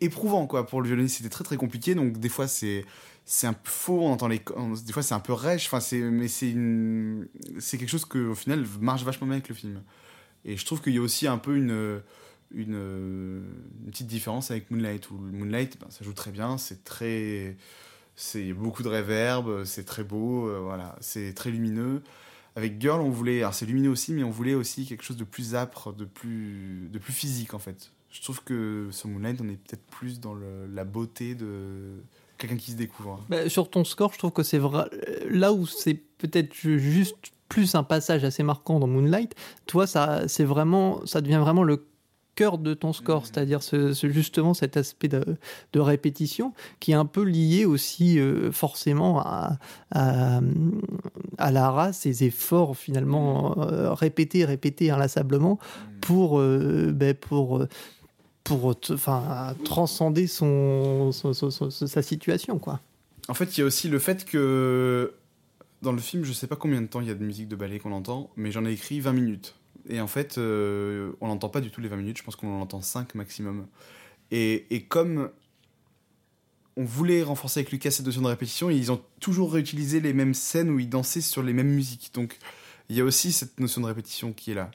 éprouvant 0.00 0.46
quoi 0.46 0.66
pour 0.66 0.82
le 0.82 0.86
violoniste 0.86 1.16
c'était 1.16 1.30
très 1.30 1.44
très 1.44 1.56
compliqué 1.56 1.94
donc 1.94 2.18
des 2.18 2.28
fois 2.28 2.46
c'est 2.46 2.84
un 3.42 3.54
peu 3.54 3.70
faux 3.70 4.02
on 4.02 4.12
entend 4.12 4.28
les 4.28 4.38
des 4.38 4.92
fois 4.92 5.02
c'est 5.02 5.14
un 5.14 5.20
peu 5.20 5.32
rêche 5.32 5.70
mais 5.72 6.28
c'est 6.28 6.54
c'est 7.58 7.78
quelque 7.78 7.88
chose 7.88 8.04
que 8.04 8.18
au 8.18 8.34
final 8.34 8.66
marche 8.82 9.02
vachement 9.02 9.26
bien 9.26 9.36
avec 9.36 9.48
le 9.48 9.54
film 9.54 9.82
et 10.44 10.58
je 10.58 10.66
trouve 10.66 10.82
qu'il 10.82 10.92
y 10.92 10.98
a 10.98 11.00
aussi 11.00 11.26
un 11.26 11.38
peu 11.38 11.56
une 11.56 12.02
une, 12.54 13.44
une 13.84 13.90
petite 13.90 14.06
différence 14.06 14.50
avec 14.50 14.70
Moonlight 14.70 15.10
où 15.10 15.14
Moonlight 15.14 15.78
ben, 15.80 15.90
ça 15.90 16.04
joue 16.04 16.12
très 16.12 16.30
bien 16.30 16.58
c'est 16.58 16.84
très 16.84 17.56
c'est 18.16 18.52
beaucoup 18.52 18.82
de 18.82 18.88
réverb 18.88 19.64
c'est 19.64 19.84
très 19.84 20.04
beau 20.04 20.48
euh, 20.48 20.60
voilà 20.60 20.96
c'est 21.00 21.34
très 21.34 21.50
lumineux 21.50 22.02
avec 22.56 22.80
Girl 22.80 23.00
on 23.00 23.10
voulait 23.10 23.38
alors 23.38 23.54
c'est 23.54 23.66
lumineux 23.66 23.90
aussi 23.90 24.12
mais 24.12 24.22
on 24.22 24.30
voulait 24.30 24.54
aussi 24.54 24.86
quelque 24.86 25.04
chose 25.04 25.16
de 25.16 25.24
plus 25.24 25.54
âpre 25.54 25.92
de 25.92 26.04
plus 26.04 26.88
de 26.92 26.98
plus 26.98 27.12
physique 27.12 27.54
en 27.54 27.58
fait 27.58 27.92
je 28.12 28.20
trouve 28.20 28.44
que 28.44 28.88
sur 28.92 29.08
Moonlight, 29.08 29.40
on 29.40 29.48
est 29.48 29.56
peut-être 29.56 29.84
plus 29.86 30.20
dans 30.20 30.34
la 30.34 30.84
beauté 30.84 31.34
de 31.34 32.02
quelqu'un 32.36 32.56
qui 32.56 32.72
se 32.72 32.76
découvre. 32.76 33.24
Bah, 33.30 33.48
sur 33.48 33.70
ton 33.70 33.84
score, 33.84 34.12
je 34.12 34.18
trouve 34.18 34.32
que 34.32 34.42
c'est 34.42 34.58
vrai. 34.58 34.84
Là 35.30 35.52
où 35.52 35.66
c'est 35.66 35.94
peut-être 35.94 36.54
juste 36.54 37.16
plus 37.48 37.74
un 37.74 37.82
passage 37.82 38.22
assez 38.24 38.42
marquant 38.42 38.78
dans 38.78 38.86
Moonlight, 38.86 39.34
toi, 39.66 39.86
ça, 39.86 40.28
c'est 40.28 40.44
vraiment, 40.44 41.04
ça 41.06 41.22
devient 41.22 41.40
vraiment 41.40 41.62
le 41.62 41.86
cœur 42.34 42.58
de 42.58 42.74
ton 42.74 42.92
score, 42.92 43.22
mm. 43.22 43.24
c'est-à-dire 43.24 43.62
ce, 43.62 43.92
justement 44.10 44.54
cet 44.54 44.76
aspect 44.76 45.08
de, 45.08 45.22
répétition 45.74 46.52
qui 46.80 46.92
est 46.92 46.94
un 46.94 47.06
peu 47.06 47.22
lié 47.22 47.64
aussi 47.64 48.18
euh, 48.18 48.52
forcément 48.52 49.20
à, 49.20 49.58
à, 49.90 50.40
la 51.50 51.70
race, 51.70 52.00
ces 52.00 52.24
efforts 52.24 52.76
finalement 52.76 53.50
mm. 53.50 53.60
euh, 53.60 53.94
répétés, 53.94 54.44
répétés 54.44 54.90
inlassablement 54.90 55.54
mm. 55.54 56.00
pour, 56.00 56.40
euh, 56.40 56.92
ben, 56.94 57.14
pour 57.14 57.66
pour 58.44 58.74
enfin, 58.90 59.54
transcender 59.64 60.26
son, 60.26 61.12
sa 61.12 62.02
situation. 62.02 62.58
quoi. 62.58 62.80
En 63.28 63.34
fait, 63.34 63.56
il 63.56 63.60
y 63.60 63.62
a 63.62 63.66
aussi 63.66 63.88
le 63.88 64.00
fait 64.00 64.24
que 64.24 65.14
dans 65.80 65.92
le 65.92 65.98
film, 65.98 66.24
je 66.24 66.32
sais 66.32 66.46
pas 66.46 66.56
combien 66.56 66.80
de 66.80 66.86
temps 66.86 67.00
il 67.00 67.08
y 67.08 67.10
a 67.10 67.14
de 67.14 67.24
musique 67.24 67.48
de 67.48 67.56
ballet 67.56 67.78
qu'on 67.78 67.92
entend, 67.92 68.30
mais 68.36 68.50
j'en 68.50 68.64
ai 68.64 68.72
écrit 68.72 69.00
20 69.00 69.12
minutes. 69.12 69.54
Et 69.88 70.00
en 70.00 70.06
fait, 70.06 70.38
euh, 70.38 71.12
on 71.20 71.28
n'entend 71.28 71.48
pas 71.48 71.60
du 71.60 71.70
tout 71.70 71.80
les 71.80 71.88
20 71.88 71.96
minutes, 71.96 72.18
je 72.18 72.22
pense 72.22 72.36
qu'on 72.36 72.56
en 72.56 72.60
entend 72.60 72.80
5 72.80 73.14
maximum. 73.14 73.66
Et, 74.30 74.66
et, 74.74 74.84
comme 74.84 75.30
on 76.76 76.84
voulait 76.84 77.22
renforcer 77.22 77.60
avec 77.60 77.72
Lucas 77.72 77.90
cette 77.90 78.06
notion 78.06 78.22
de 78.22 78.28
répétition, 78.28 78.70
ils 78.70 78.90
ont 78.92 79.02
toujours 79.20 79.52
réutilisé 79.52 80.00
les 80.00 80.12
mêmes 80.12 80.34
scènes 80.34 80.70
où 80.70 80.78
ils 80.78 80.88
dansaient 80.88 81.20
sur 81.20 81.42
les 81.42 81.52
mêmes 81.52 81.68
musiques. 81.68 82.12
Donc 82.14 82.38
il 82.88 82.96
y 82.96 83.00
a 83.00 83.04
aussi 83.04 83.32
cette 83.32 83.60
notion 83.60 83.80
de 83.80 83.86
répétition 83.86 84.32
qui 84.32 84.52
est 84.52 84.54
là. 84.54 84.70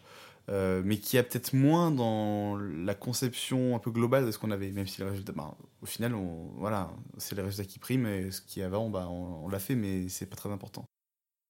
Euh, 0.49 0.81
mais 0.85 0.97
qui 0.97 1.17
a 1.17 1.23
peut-être 1.23 1.51
moins 1.51 1.91
dans 1.91 2.55
la 2.57 2.95
conception 2.95 3.75
un 3.75 3.79
peu 3.79 3.91
globale 3.91 4.25
de 4.25 4.31
ce 4.31 4.39
qu'on 4.39 4.49
avait, 4.51 4.71
même 4.71 4.87
si 4.87 5.01
le 5.01 5.09
résultat, 5.09 5.33
bah, 5.33 5.57
au 5.81 5.85
final, 5.85 6.15
on, 6.15 6.51
voilà, 6.55 6.89
c'est 7.17 7.35
les 7.35 7.41
résultats 7.41 7.69
qui 7.69 7.79
priment, 7.79 8.07
et 8.07 8.31
ce 8.31 8.39
qui 8.39 8.61
est 8.61 8.63
avant, 8.63 8.89
bah, 8.89 9.09
on, 9.09 9.49
l'a 9.49 9.59
fait, 9.59 9.75
mais 9.75 10.07
c'est 10.07 10.25
pas 10.25 10.37
très 10.37 10.49
important. 10.49 10.87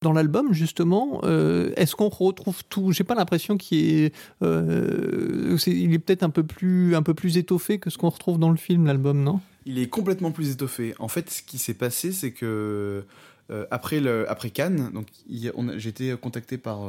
Dans 0.02 0.14
l'album, 0.14 0.54
justement, 0.54 1.22
euh, 1.24 1.72
est-ce 1.76 1.96
qu'on 1.96 2.10
retrouve 2.10 2.64
tout? 2.70 2.92
J'ai 2.92 3.04
pas 3.04 3.16
l'impression 3.16 3.58
qu'il 3.58 4.04
est, 4.04 4.16
euh, 4.44 5.58
est 5.66 6.00
peut-être 6.00 6.22
un 6.22 6.30
peu 6.30 6.44
plus, 6.44 6.96
un 6.96 7.02
peu 7.02 7.16
plus 7.16 7.38
étoffé 7.38 7.80
que 7.80 7.90
ce 7.90 7.98
qu'on 7.98 8.10
retrouve 8.10 8.38
dans 8.38 8.52
le 8.52 8.58
film, 8.58 8.86
l'album, 8.86 9.24
non? 9.24 9.40
Il 9.66 9.80
est 9.80 9.90
complètement 9.90 10.32
plus 10.32 10.52
étoffé. 10.52 10.94
En 11.00 11.08
fait, 11.08 11.32
ce 11.32 11.42
qui 11.42 11.58
s'est 11.58 11.74
passé, 11.74 12.12
c'est 12.12 12.32
que 12.32 13.06
euh, 13.50 13.66
après, 13.72 14.00
après 14.28 14.52
Cannes, 14.52 14.92
j'ai 15.30 15.90
été 15.90 16.16
contacté 16.22 16.60
par, 16.60 16.82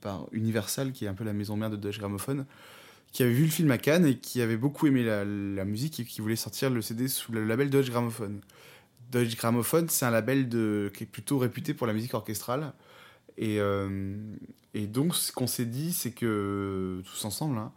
par 0.00 0.26
Universal, 0.32 0.90
qui 0.90 1.04
est 1.04 1.08
un 1.08 1.14
peu 1.14 1.24
la 1.24 1.32
maison 1.32 1.56
mère 1.56 1.70
de 1.70 1.76
Deutsche 1.76 2.00
Grammophon, 2.00 2.44
qui 3.12 3.22
avait 3.22 3.32
vu 3.32 3.44
le 3.44 3.50
film 3.50 3.70
à 3.70 3.78
Cannes 3.78 4.06
et 4.06 4.16
qui 4.16 4.40
avait 4.40 4.56
beaucoup 4.56 4.86
aimé 4.86 5.04
la, 5.04 5.24
musique 5.64 6.00
et 6.00 6.04
qui 6.04 6.20
voulait 6.20 6.36
sortir 6.36 6.70
le 6.70 6.82
CD 6.82 7.08
sous 7.08 7.32
le 7.32 7.44
label 7.44 7.70
Deutsche 7.70 7.90
Grammophon. 7.90 8.40
Deutsche 9.10 9.36
Grammophon, 9.36 9.86
c'est 9.88 10.04
un 10.04 10.10
label 10.10 10.48
de, 10.48 10.90
qui 10.94 11.04
est 11.04 11.06
plutôt 11.06 11.38
réputé 11.38 11.74
pour 11.74 11.86
la 11.86 11.92
musique 11.92 12.14
orchestrale. 12.14 12.72
Et, 13.36 13.58
euh, 13.58 14.14
et 14.74 14.86
donc, 14.86 15.14
ce 15.14 15.32
qu'on 15.32 15.46
s'est 15.46 15.64
dit, 15.64 15.92
c'est 15.92 16.12
que, 16.12 17.02
tous 17.04 17.24
ensemble, 17.24 17.58
hein, 17.58 17.72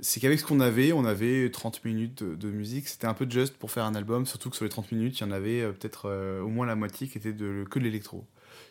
c'est 0.00 0.20
qu'avec 0.20 0.40
ce 0.40 0.44
qu'on 0.44 0.60
avait, 0.60 0.92
on 0.92 1.04
avait 1.04 1.50
30 1.50 1.84
minutes 1.84 2.22
de, 2.22 2.50
musique. 2.50 2.88
C'était 2.88 3.06
un 3.06 3.14
peu 3.14 3.28
juste 3.28 3.56
pour 3.56 3.70
faire 3.70 3.84
un 3.84 3.94
album, 3.94 4.26
surtout 4.26 4.50
que 4.50 4.56
sur 4.56 4.64
les 4.64 4.70
30 4.70 4.92
minutes, 4.92 5.18
il 5.20 5.22
y 5.22 5.26
en 5.26 5.30
avait 5.30 5.60
euh, 5.60 5.72
peut-être 5.72 6.06
euh, 6.06 6.40
au 6.40 6.48
moins 6.48 6.66
la 6.66 6.76
moitié 6.76 7.08
qui 7.08 7.18
était 7.18 7.32
de, 7.32 7.64
que 7.70 7.78
de 7.78 7.84
l'électro, 7.84 8.24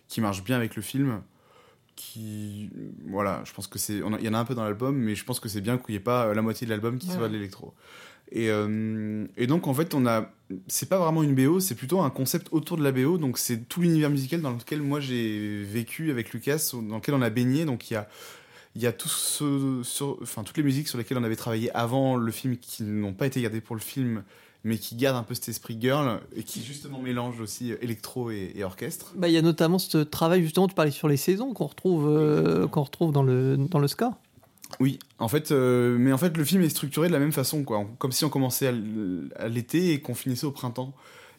qui 0.07 0.21
marche 0.21 0.43
bien 0.43 0.55
avec 0.55 0.75
le 0.75 0.81
film. 0.81 1.21
Qui, 1.95 2.71
voilà, 3.05 3.43
je 3.45 3.53
pense 3.53 3.67
que 3.67 3.77
c'est, 3.77 3.97
il 3.97 4.25
y 4.25 4.29
en 4.29 4.33
a 4.33 4.39
un 4.39 4.45
peu 4.45 4.55
dans 4.55 4.63
l'album, 4.63 4.95
mais 4.97 5.13
je 5.13 5.23
pense 5.23 5.39
que 5.39 5.47
c'est 5.47 5.61
bien 5.61 5.77
qu'il 5.77 5.93
n'y 5.93 5.97
ait 5.97 5.99
pas 5.99 6.33
la 6.33 6.41
moitié 6.41 6.65
de 6.65 6.71
l'album 6.71 6.97
qui 6.97 7.07
soit 7.07 7.27
de 7.27 7.33
l'électro. 7.33 7.75
Et, 8.35 8.49
et, 9.37 9.47
donc 9.47 9.67
en 9.67 9.75
fait, 9.75 9.93
on 9.93 10.07
a, 10.07 10.31
c'est 10.67 10.89
pas 10.89 10.97
vraiment 10.97 11.21
une 11.21 11.35
BO, 11.35 11.59
c'est 11.59 11.75
plutôt 11.75 12.01
un 12.01 12.09
concept 12.09 12.47
autour 12.51 12.77
de 12.77 12.83
la 12.83 12.91
BO. 12.91 13.19
Donc 13.19 13.37
c'est 13.37 13.69
tout 13.69 13.81
l'univers 13.81 14.09
musical 14.09 14.41
dans 14.41 14.51
lequel 14.51 14.81
moi 14.81 14.99
j'ai 14.99 15.61
vécu 15.61 16.09
avec 16.09 16.33
Lucas, 16.33 16.71
dans 16.73 16.95
lequel 16.95 17.13
on 17.13 17.21
a 17.21 17.29
baigné. 17.29 17.65
Donc 17.65 17.91
il 17.91 17.93
y 17.93 17.97
a 17.97 18.07
y 18.75 18.87
a 18.87 18.91
toutes 18.91 20.57
les 20.57 20.63
musiques 20.63 20.87
sur 20.87 20.97
lesquelles 20.97 21.17
on 21.17 21.23
avait 21.23 21.35
travaillé 21.35 21.71
avant 21.75 22.15
le 22.15 22.31
film 22.31 22.57
qui 22.57 22.83
n'ont 22.83 23.13
pas 23.13 23.27
été 23.27 23.41
gardées 23.41 23.61
pour 23.61 23.75
le 23.75 23.81
film, 23.81 24.23
mais 24.63 24.77
qui 24.77 24.95
gardent 24.95 25.17
un 25.17 25.23
peu 25.23 25.35
cet 25.35 25.49
esprit 25.49 25.77
girl 25.79 26.19
et 26.35 26.43
qui 26.43 26.63
justement 26.63 26.99
mélange 26.99 27.39
aussi 27.39 27.73
électro 27.81 28.31
et, 28.31 28.63
orchestre. 28.63 29.13
Bah, 29.15 29.27
il 29.27 29.33
y 29.33 29.37
a 29.37 29.41
notamment 29.41 29.77
ce 29.77 29.97
travail, 29.97 30.41
justement, 30.41 30.67
tu 30.67 30.75
parlais 30.75 30.91
sur 30.91 31.07
les 31.07 31.17
saisons 31.17 31.53
qu'on 31.53 31.67
retrouve, 31.67 32.07
euh, 32.09 32.67
qu'on 32.67 32.83
retrouve 32.83 33.11
dans 33.11 33.23
le, 33.23 33.57
dans 33.57 33.79
le 33.79 33.87
ska. 33.87 34.17
Oui, 34.79 34.99
en 35.19 35.27
fait, 35.27 35.51
euh, 35.51 35.97
mais 35.99 36.11
en 36.11 36.17
fait, 36.17 36.35
le 36.35 36.43
film 36.43 36.61
est 36.63 36.69
structuré 36.69 37.07
de 37.07 37.13
la 37.13 37.19
même 37.19 37.31
façon, 37.31 37.63
quoi. 37.63 37.85
Comme 37.99 38.11
si 38.11 38.25
on 38.25 38.29
commençait 38.29 38.73
à 39.35 39.47
l'été 39.47 39.93
et 39.93 40.01
qu'on 40.01 40.15
finissait 40.15 40.45
au 40.45 40.51
printemps. 40.51 40.93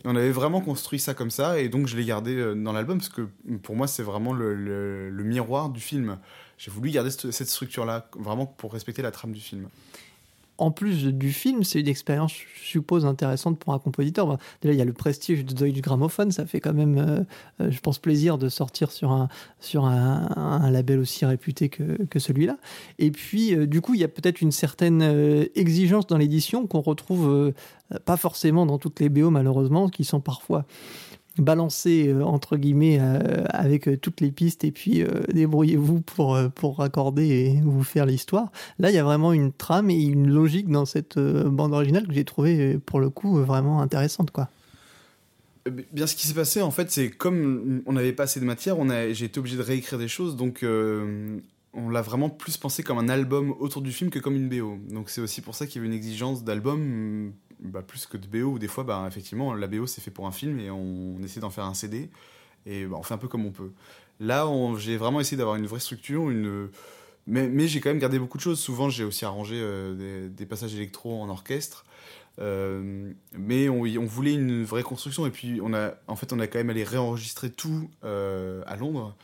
On 0.07 0.17
avait 0.17 0.31
vraiment 0.31 0.61
construit 0.61 0.99
ça 0.99 1.15
comme 1.15 1.31
ça, 1.31 1.59
et 1.59 1.71
donc 1.71 1.87
je 1.87 1.97
l'ai 1.97 2.05
gardé 2.05 2.35
euh, 2.35 2.55
dans 2.55 2.73
l'album 2.73 2.99
parce 2.99 3.09
que 3.09 3.23
pour 3.63 3.75
moi, 3.75 3.87
c'est 3.87 4.03
vraiment 4.03 4.35
le, 4.35 5.11
miroir 5.25 5.71
du 5.71 5.81
film 5.81 6.19
j'ai 6.57 6.71
voulu 6.71 6.91
garder 6.91 7.11
cette, 7.11 7.49
structure-là, 7.49 8.09
vraiment 8.17 8.47
pour 8.47 8.73
respecter 8.73 9.03
la 9.03 9.11
trame 9.11 9.33
du 9.33 9.41
film. 9.41 9.69
En 10.59 10.71
plus 10.71 11.05
du 11.05 11.33
film, 11.33 11.65
c'est 11.65 11.81
une 11.81 11.89
expérience, 11.89 12.33
je 12.33 12.65
suppose, 12.65 13.07
intéressante 13.07 13.59
pour 13.59 13.75
un 13.75 13.79
compositeur. 13.79 14.39
déjà, 14.63 14.73
il 14.73 14.79
y 14.79 14.83
a 14.83 14.85
le 14.85 14.93
prestige 14.93 15.45
de 15.45 15.53
Deutsche 15.53 15.81
Grammophon, 15.81 16.31
ça 16.31 16.47
fait 16.47 16.61
quand 16.61 16.73
même, 16.73 16.99
euh, 16.99 17.21
euh, 17.61 17.71
je 17.71 17.81
pense, 17.81 17.99
plaisir 17.99 18.39
de 18.39 18.49
sortir 18.49 18.93
sur 18.93 19.11
un, 19.11 19.29
sur 19.59 19.85
un, 19.85 20.71
label 20.71 21.01
aussi 21.01 21.25
réputé 21.25 21.69
que, 21.69 22.05
que 22.05 22.19
celui-là. 22.19 22.57
Et 22.99 23.11
puis, 23.11 23.55
euh, 23.55 23.67
du 23.67 23.81
coup, 23.81 23.95
il 23.95 24.01
y 24.01 24.05
a 24.05 24.09
peut-être 24.09 24.41
une 24.41 24.53
certaine 24.53 25.03
exigence 25.55 26.07
dans 26.07 26.19
l'édition 26.19 26.67
qu'on 26.67 26.81
retrouve 26.81 27.53
pas 28.05 28.17
forcément 28.17 28.67
dans 28.67 28.79
toutes 28.79 29.01
les 29.01 29.09
BO, 29.09 29.31
malheureusement, 29.31 29.89
qui 29.89 30.05
sont 30.05 30.21
parfois 30.21 30.65
balancer 31.39 32.09
euh, 32.09 32.23
entre 32.23 32.57
guillemets 32.57 32.99
euh, 33.01 33.45
avec 33.49 33.89
euh, 33.89 33.97
toutes 33.97 34.21
les 34.21 34.31
pistes 34.31 34.65
et 34.65 34.71
puis 34.71 35.05
débrouillez-vous 35.33 36.01
pour 36.01 36.39
pour 36.55 36.79
raccorder 36.79 37.27
et 37.27 37.61
vous 37.63 37.83
faire 37.83 38.07
l'histoire. 38.07 38.51
Là, 38.79 38.91
il 38.91 38.95
y 38.95 38.99
a 38.99 39.05
vraiment 39.05 39.33
une 39.33 39.53
trame 39.53 39.91
et 39.91 40.03
une 40.03 40.29
logique 40.29 40.69
dans 40.69 40.85
cette 40.85 41.19
bande 41.19 41.73
originale 41.73 42.07
que 42.07 42.13
j'ai 42.13 42.25
trouvé 42.25 42.79
pour 42.79 43.01
le 43.01 43.11
coup 43.11 43.37
vraiment 43.39 43.81
intéressante 43.81 44.31
quoi. 44.31 44.49
Bien, 45.93 46.07
ce 46.07 46.15
qui 46.15 46.27
s'est 46.27 46.35
passé, 46.35 46.61
en 46.61 46.71
fait, 46.71 46.91
c'est 46.91 47.09
comme 47.09 47.83
on 47.87 47.95
n'avait 47.95 48.13
pas 48.13 48.25
assez 48.25 48.39
de 48.39 48.45
matière, 48.45 48.79
on 48.79 48.91
a, 48.91 49.11
j'ai 49.15 49.25
été 49.25 49.41
obligé 49.41 49.57
de 49.57 49.63
réécrire 49.63 49.99
des 49.99 50.09
choses, 50.09 50.37
donc 50.37 50.63
on 50.63 51.89
l'a 51.89 52.03
vraiment 52.03 52.31
plus 52.31 52.57
pensé 52.57 52.83
comme 52.83 52.99
un 52.99 53.09
album 53.09 53.55
autour 53.59 53.83
du 53.83 53.93
film 53.93 54.11
que 54.11 54.19
comme 54.19 54.37
une 54.37 54.49
BO. 54.49 54.79
Donc 54.91 55.11
c'est 55.11 55.21
aussi 55.21 55.41
pour 55.41 55.55
ça 55.55 55.67
qu'il 55.67 55.77
y 55.77 55.79
avait 55.79 55.89
une 55.89 55.97
exigence 55.97 56.45
d'album 56.45 57.33
bah, 57.61 57.83
plus 57.83 58.07
que 58.07 58.17
de 58.17 58.27
BO, 58.27 58.53
où 58.53 58.59
des 58.59 58.69
fois, 58.69 58.85
bah, 58.85 59.05
effectivement, 59.07 59.55
la 59.55 59.67
BO 59.67 59.87
c'est 59.87 60.01
fait 60.01 60.11
pour 60.11 60.27
un 60.27 60.33
film 60.33 60.59
et 60.61 60.71
on, 60.71 61.19
essaie 61.23 61.41
d'en 61.41 61.51
faire 61.51 61.65
un 61.65 61.75
CD, 61.75 62.11
et 62.67 62.87
bah, 62.87 62.97
on 62.99 63.03
fait 63.03 63.15
un 63.15 63.19
peu 63.19 63.29
comme 63.29 63.47
on 63.47 63.53
peut. 63.53 63.73
Là, 64.21 64.47
j'ai 64.79 64.97
vraiment 64.97 65.21
essayé 65.21 65.37
d'avoir 65.37 65.57
une 65.57 65.67
vraie 65.67 65.81
structure, 65.81 66.31
une... 66.31 66.69
mais, 67.27 67.67
j'ai 67.67 67.81
quand 67.81 67.91
même 67.91 67.99
gardé 67.99 68.19
beaucoup 68.19 68.39
de 68.39 68.43
choses. 68.43 68.61
Souvent, 68.61 68.89
j'ai 68.89 69.05
aussi 69.05 69.25
arrangé 69.25 69.57
euh, 69.59 70.29
des, 70.29 70.47
passages 70.47 70.75
électro 70.75 71.21
en 71.21 71.29
orchestre. 71.29 71.85
Euh, 72.41 73.13
mais 73.33 73.69
on, 73.69 73.83
on, 73.83 74.07
voulait 74.07 74.35
une 74.35 74.65
vraie 74.65 74.83
construction 74.83 75.25
et 75.25 75.31
puis 75.31 75.61
on 75.63 75.73
a 75.73 75.95
en 76.09 76.17
fait 76.17 76.33
on 76.33 76.41
a 76.41 76.49
quand 76.49 76.59
même 76.59 76.71
allé 76.71 76.83
réenregistrer 76.83 77.49
tout 77.49 77.89
euh, 78.03 78.65
à 78.67 78.75
Londres 78.75 79.15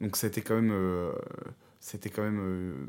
donc 0.00 0.16
c'était 0.16 0.40
quand 0.40 0.54
même 0.54 0.72
c'était 1.80 2.10
quand 2.10 2.22
même 2.22 2.88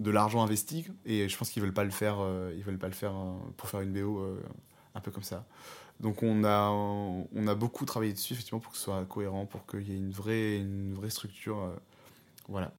de 0.00 0.10
l'argent 0.10 0.42
investi 0.42 0.86
et 1.04 1.28
je 1.28 1.36
pense 1.36 1.50
qu'ils 1.50 1.62
veulent 1.62 1.74
pas 1.74 1.84
le 1.84 1.90
faire 1.90 2.16
euh, 2.20 2.52
ils 2.56 2.64
veulent 2.64 2.78
pas 2.78 2.88
le 2.88 2.94
faire 2.94 3.14
euh, 3.14 3.36
pour 3.56 3.68
faire 3.68 3.80
une 3.80 3.92
BO 3.92 4.18
euh, 4.18 4.42
un 4.94 5.00
peu 5.00 5.10
comme 5.10 5.22
ça. 5.22 5.46
Donc 6.00 6.22
on 6.22 6.42
a 6.44 6.70
on 6.70 7.46
a 7.46 7.54
beaucoup 7.54 7.84
travaillé 7.84 8.14
dessus 8.14 8.32
effectivement 8.32 8.60
pour 8.60 8.72
que 8.72 8.78
ce 8.78 8.84
soit 8.84 9.04
cohérent 9.04 9.44
pour 9.44 9.66
qu'il 9.66 9.88
y 9.88 9.92
ait 9.92 9.98
une 9.98 10.10
vraie 10.10 10.56
une 10.56 10.94
vraie 10.94 11.10
structure 11.10 11.70
voilà. 12.48 12.72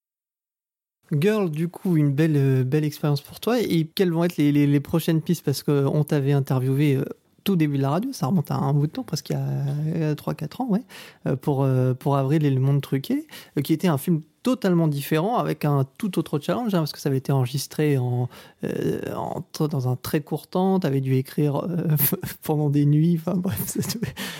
Girl, 1.14 1.52
du 1.52 1.68
coup, 1.68 1.98
une 1.98 2.14
belle, 2.14 2.64
belle 2.64 2.86
expérience 2.86 3.20
pour 3.20 3.42
toi. 3.42 3.60
Et 3.60 3.86
quelles 3.86 4.14
vont 4.14 4.24
être 4.24 4.38
les, 4.38 4.52
les, 4.54 4.80
prochaines 4.80 5.22
pistes? 5.22 5.44
Parce 5.44 5.62
qu'on 5.62 6.06
t'avait 6.06 6.32
interviewé 6.32 7.02
tout 7.44 7.58
début 7.58 7.76
de 7.76 7.82
la 7.82 7.90
radio, 7.90 8.14
ça 8.14 8.28
remonte 8.28 8.50
à 8.50 8.56
un 8.56 8.74
bout 8.74 8.88
de 8.88 8.94
temps, 8.94 9.04
presque 9.04 9.30
il 9.30 9.34
y 9.34 10.04
a 10.04 10.16
3-4 10.16 10.62
ans, 10.62 10.70
ouais, 10.70 11.36
pour, 11.38 11.68
pour 12.00 12.16
Avril 12.16 12.46
et 12.46 12.50
le 12.50 12.62
monde 12.62 12.82
truqué, 12.82 13.28
qui 13.62 13.74
était 13.74 13.90
un 13.90 13.98
film 13.98 14.22
totalement 14.44 14.88
différent 14.88 15.38
avec 15.38 15.66
un 15.66 15.86
tout 15.98 16.18
autre 16.18 16.40
challenge 16.40 16.74
hein, 16.74 16.80
parce 16.80 16.92
que 16.92 17.00
ça 17.00 17.10
avait 17.10 17.20
été 17.20 17.32
enregistré 17.32 17.98
en, 17.98 18.28
euh, 18.64 19.00
dans 19.60 19.88
un 19.88 19.96
très 19.96 20.22
court 20.22 20.48
temps 20.48 20.80
tu 20.80 20.88
avais 20.88 21.02
dû 21.02 21.16
écrire 21.16 21.58
euh, 21.58 21.96
pendant 22.44 22.70
des 22.70 22.86
nuits 22.86 23.20
enfin 23.20 23.38
bref 23.38 23.78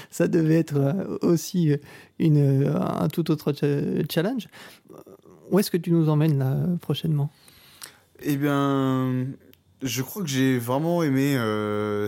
ça 0.10 0.28
devait, 0.28 0.56
être 0.56 0.78
euh, 0.78 1.18
aussi 1.22 1.76
une, 2.20 2.68
un 2.68 3.08
tout 3.08 3.30
autre 3.32 3.54
challenge. 4.10 4.48
Où 5.52 5.60
est-ce 5.60 5.70
que 5.70 5.78
tu 5.78 5.92
nous 5.92 6.10
emmènes 6.10 6.40
là 6.40 6.58
prochainement? 6.82 7.30
Eh 8.24 8.38
bien 8.38 9.28
je 9.84 10.02
crois 10.02 10.24
que 10.24 10.30
j'ai 10.30 10.58
vraiment 10.58 11.04
aimé 11.04 11.38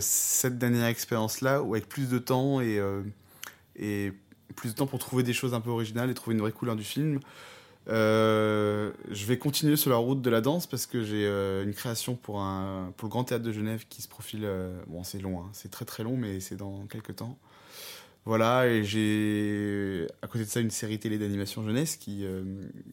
cette 0.01 0.57
dernière 0.57 0.87
expérience 0.87 1.41
là 1.41 1.61
où 1.61 1.75
avec 1.75 1.87
plus 1.87 2.09
de 2.09 2.17
temps 2.17 2.59
et 2.61 2.81
plus 4.55 4.69
de 4.69 4.75
temps 4.75 4.87
pour 4.87 4.99
trouver 4.99 5.23
des 5.23 5.33
choses 5.33 5.53
un 5.53 5.61
peu 5.61 5.69
originales 5.69 6.09
et 6.09 6.13
trouver 6.13 6.35
une 6.35 6.41
vraie 6.41 6.51
couleur 6.51 6.75
du 6.75 6.83
film 6.83 7.19
euh, 7.89 8.91
je 9.11 9.25
vais 9.25 9.37
continuer 9.37 9.75
sur 9.75 9.89
la 9.89 9.97
route 9.97 10.21
de 10.21 10.29
la 10.29 10.41
danse 10.41 10.67
parce 10.67 10.85
que 10.85 11.03
j'ai 11.03 11.25
euh, 11.25 11.63
une 11.63 11.73
création 11.73 12.15
pour, 12.15 12.39
le 12.39 13.07
Grand 13.07 13.23
Théâtre 13.23 13.43
de 13.43 13.51
Genève 13.51 13.85
qui 13.89 14.01
se 14.01 14.07
profile. 14.07 14.41
Euh, 14.43 14.81
bon, 14.87 15.03
c'est 15.03 15.19
long, 15.19 15.41
hein, 15.41 15.49
c'est 15.53 15.69
très 15.69 15.85
très 15.85 16.03
long, 16.03 16.15
mais 16.15 16.39
c'est 16.39 16.55
dans 16.55 16.85
quelques 16.87 17.17
temps. 17.17 17.37
Voilà, 18.25 18.67
et 18.67 18.85
j'ai 18.85 20.07
à 20.21 20.27
côté 20.27 20.45
de 20.45 20.49
ça 20.49 20.61
une 20.61 20.71
série 20.71 20.97
télé 20.97 21.17
d'animation 21.17 21.61
jeunesse 21.61 21.97
qui, 21.97 22.25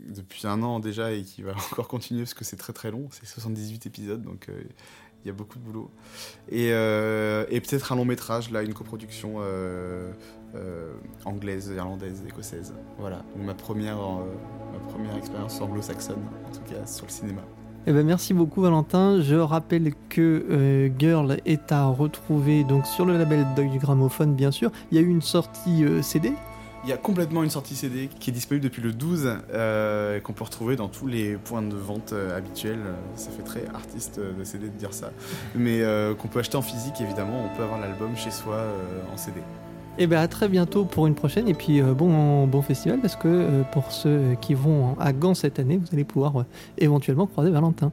depuis 0.08 0.44
un 0.48 0.60
an 0.64 0.80
déjà, 0.80 1.12
et 1.12 1.22
qui 1.22 1.42
va 1.42 1.52
encore 1.72 1.86
continuer 1.86 2.22
parce 2.22 2.34
que 2.34 2.44
c'est 2.44 2.56
très 2.56 2.72
très 2.72 2.90
long, 2.90 3.08
c'est 3.12 3.26
78 3.26 3.86
épisodes, 3.86 4.22
donc 4.22 4.48
il 4.48 5.28
y 5.28 5.30
a 5.30 5.32
beaucoup 5.32 5.60
de 5.60 5.62
boulot. 5.62 5.88
Et 6.48 6.70
peut-être 6.70 7.92
un 7.92 7.96
long 7.96 8.04
métrage, 8.04 8.50
là, 8.50 8.64
une 8.64 8.74
coproduction 8.74 9.36
euh, 10.56 10.94
anglaise, 11.24 11.72
irlandaise, 11.76 12.24
écossaise. 12.26 12.74
Voilà, 12.98 13.22
ma 13.36 13.54
première, 13.54 13.98
euh, 13.98 14.24
ma 14.72 14.92
première 14.92 15.16
expérience 15.16 15.60
anglo-saxonne, 15.60 16.16
en 16.48 16.52
tout 16.52 16.62
cas 16.62 16.84
sur 16.86 17.06
le 17.06 17.10
cinéma. 17.10 17.42
Eh 17.86 17.92
ben 17.92 18.04
merci 18.04 18.34
beaucoup 18.34 18.60
Valentin. 18.60 19.20
Je 19.20 19.36
rappelle 19.36 19.92
que 20.08 20.44
euh, 20.50 20.88
Girl 20.98 21.38
est 21.46 21.70
à 21.70 21.86
retrouver 21.86 22.64
donc 22.64 22.84
sur 22.86 23.06
le 23.06 23.16
label 23.16 23.46
Deutsche 23.54 23.78
Gramophone 23.78 24.34
bien 24.34 24.50
sûr. 24.50 24.72
Il 24.90 24.96
y 24.96 24.98
a 24.98 25.02
eu 25.02 25.08
une 25.08 25.22
sortie 25.22 25.84
CD. 26.02 26.32
Il 26.82 26.90
y 26.90 26.92
a 26.92 26.96
complètement 26.96 27.44
une 27.44 27.50
sortie 27.50 27.76
CD 27.76 28.08
qui 28.08 28.30
est 28.30 28.32
disponible 28.32 28.64
depuis 28.64 28.82
le 28.82 28.92
12 28.92 29.36
qu'on 30.24 30.32
peut 30.32 30.44
retrouver 30.44 30.74
dans 30.76 30.88
tous 30.88 31.06
les 31.06 31.36
points 31.36 31.62
de 31.62 31.76
vente 31.76 32.12
habituels. 32.36 32.80
Ça 33.14 33.30
fait 33.30 33.42
très 33.42 33.66
artiste 33.72 34.18
de 34.18 34.44
CD 34.44 34.66
de 34.66 34.76
dire 34.76 34.92
ça. 34.92 35.12
Mais 35.54 35.82
qu'on 36.18 36.28
peut 36.28 36.40
acheter 36.40 36.56
en 36.56 36.62
physique 36.62 37.00
évidemment. 37.00 37.44
On 37.44 37.56
peut 37.56 37.62
avoir 37.62 37.78
l'album 37.78 38.16
chez 38.16 38.30
soi 38.30 38.64
en 39.12 39.16
CD. 39.16 39.40
Et 39.98 40.04
eh 40.04 40.06
bien 40.06 40.20
à 40.20 40.28
très 40.28 40.48
bientôt 40.48 40.84
pour 40.84 41.06
une 41.06 41.14
prochaine 41.14 41.46
et 41.46 41.52
puis 41.52 41.82
euh, 41.82 41.92
bon, 41.92 42.46
bon 42.46 42.62
festival 42.62 43.00
parce 43.00 43.16
que 43.16 43.28
euh, 43.28 43.62
pour 43.64 43.92
ceux 43.92 44.36
qui 44.40 44.54
vont 44.54 44.96
à 44.98 45.12
Gand 45.12 45.34
cette 45.34 45.58
année, 45.58 45.76
vous 45.76 45.88
allez 45.92 46.04
pouvoir 46.04 46.40
euh, 46.40 46.44
éventuellement 46.78 47.26
croiser 47.26 47.50
Valentin. 47.50 47.92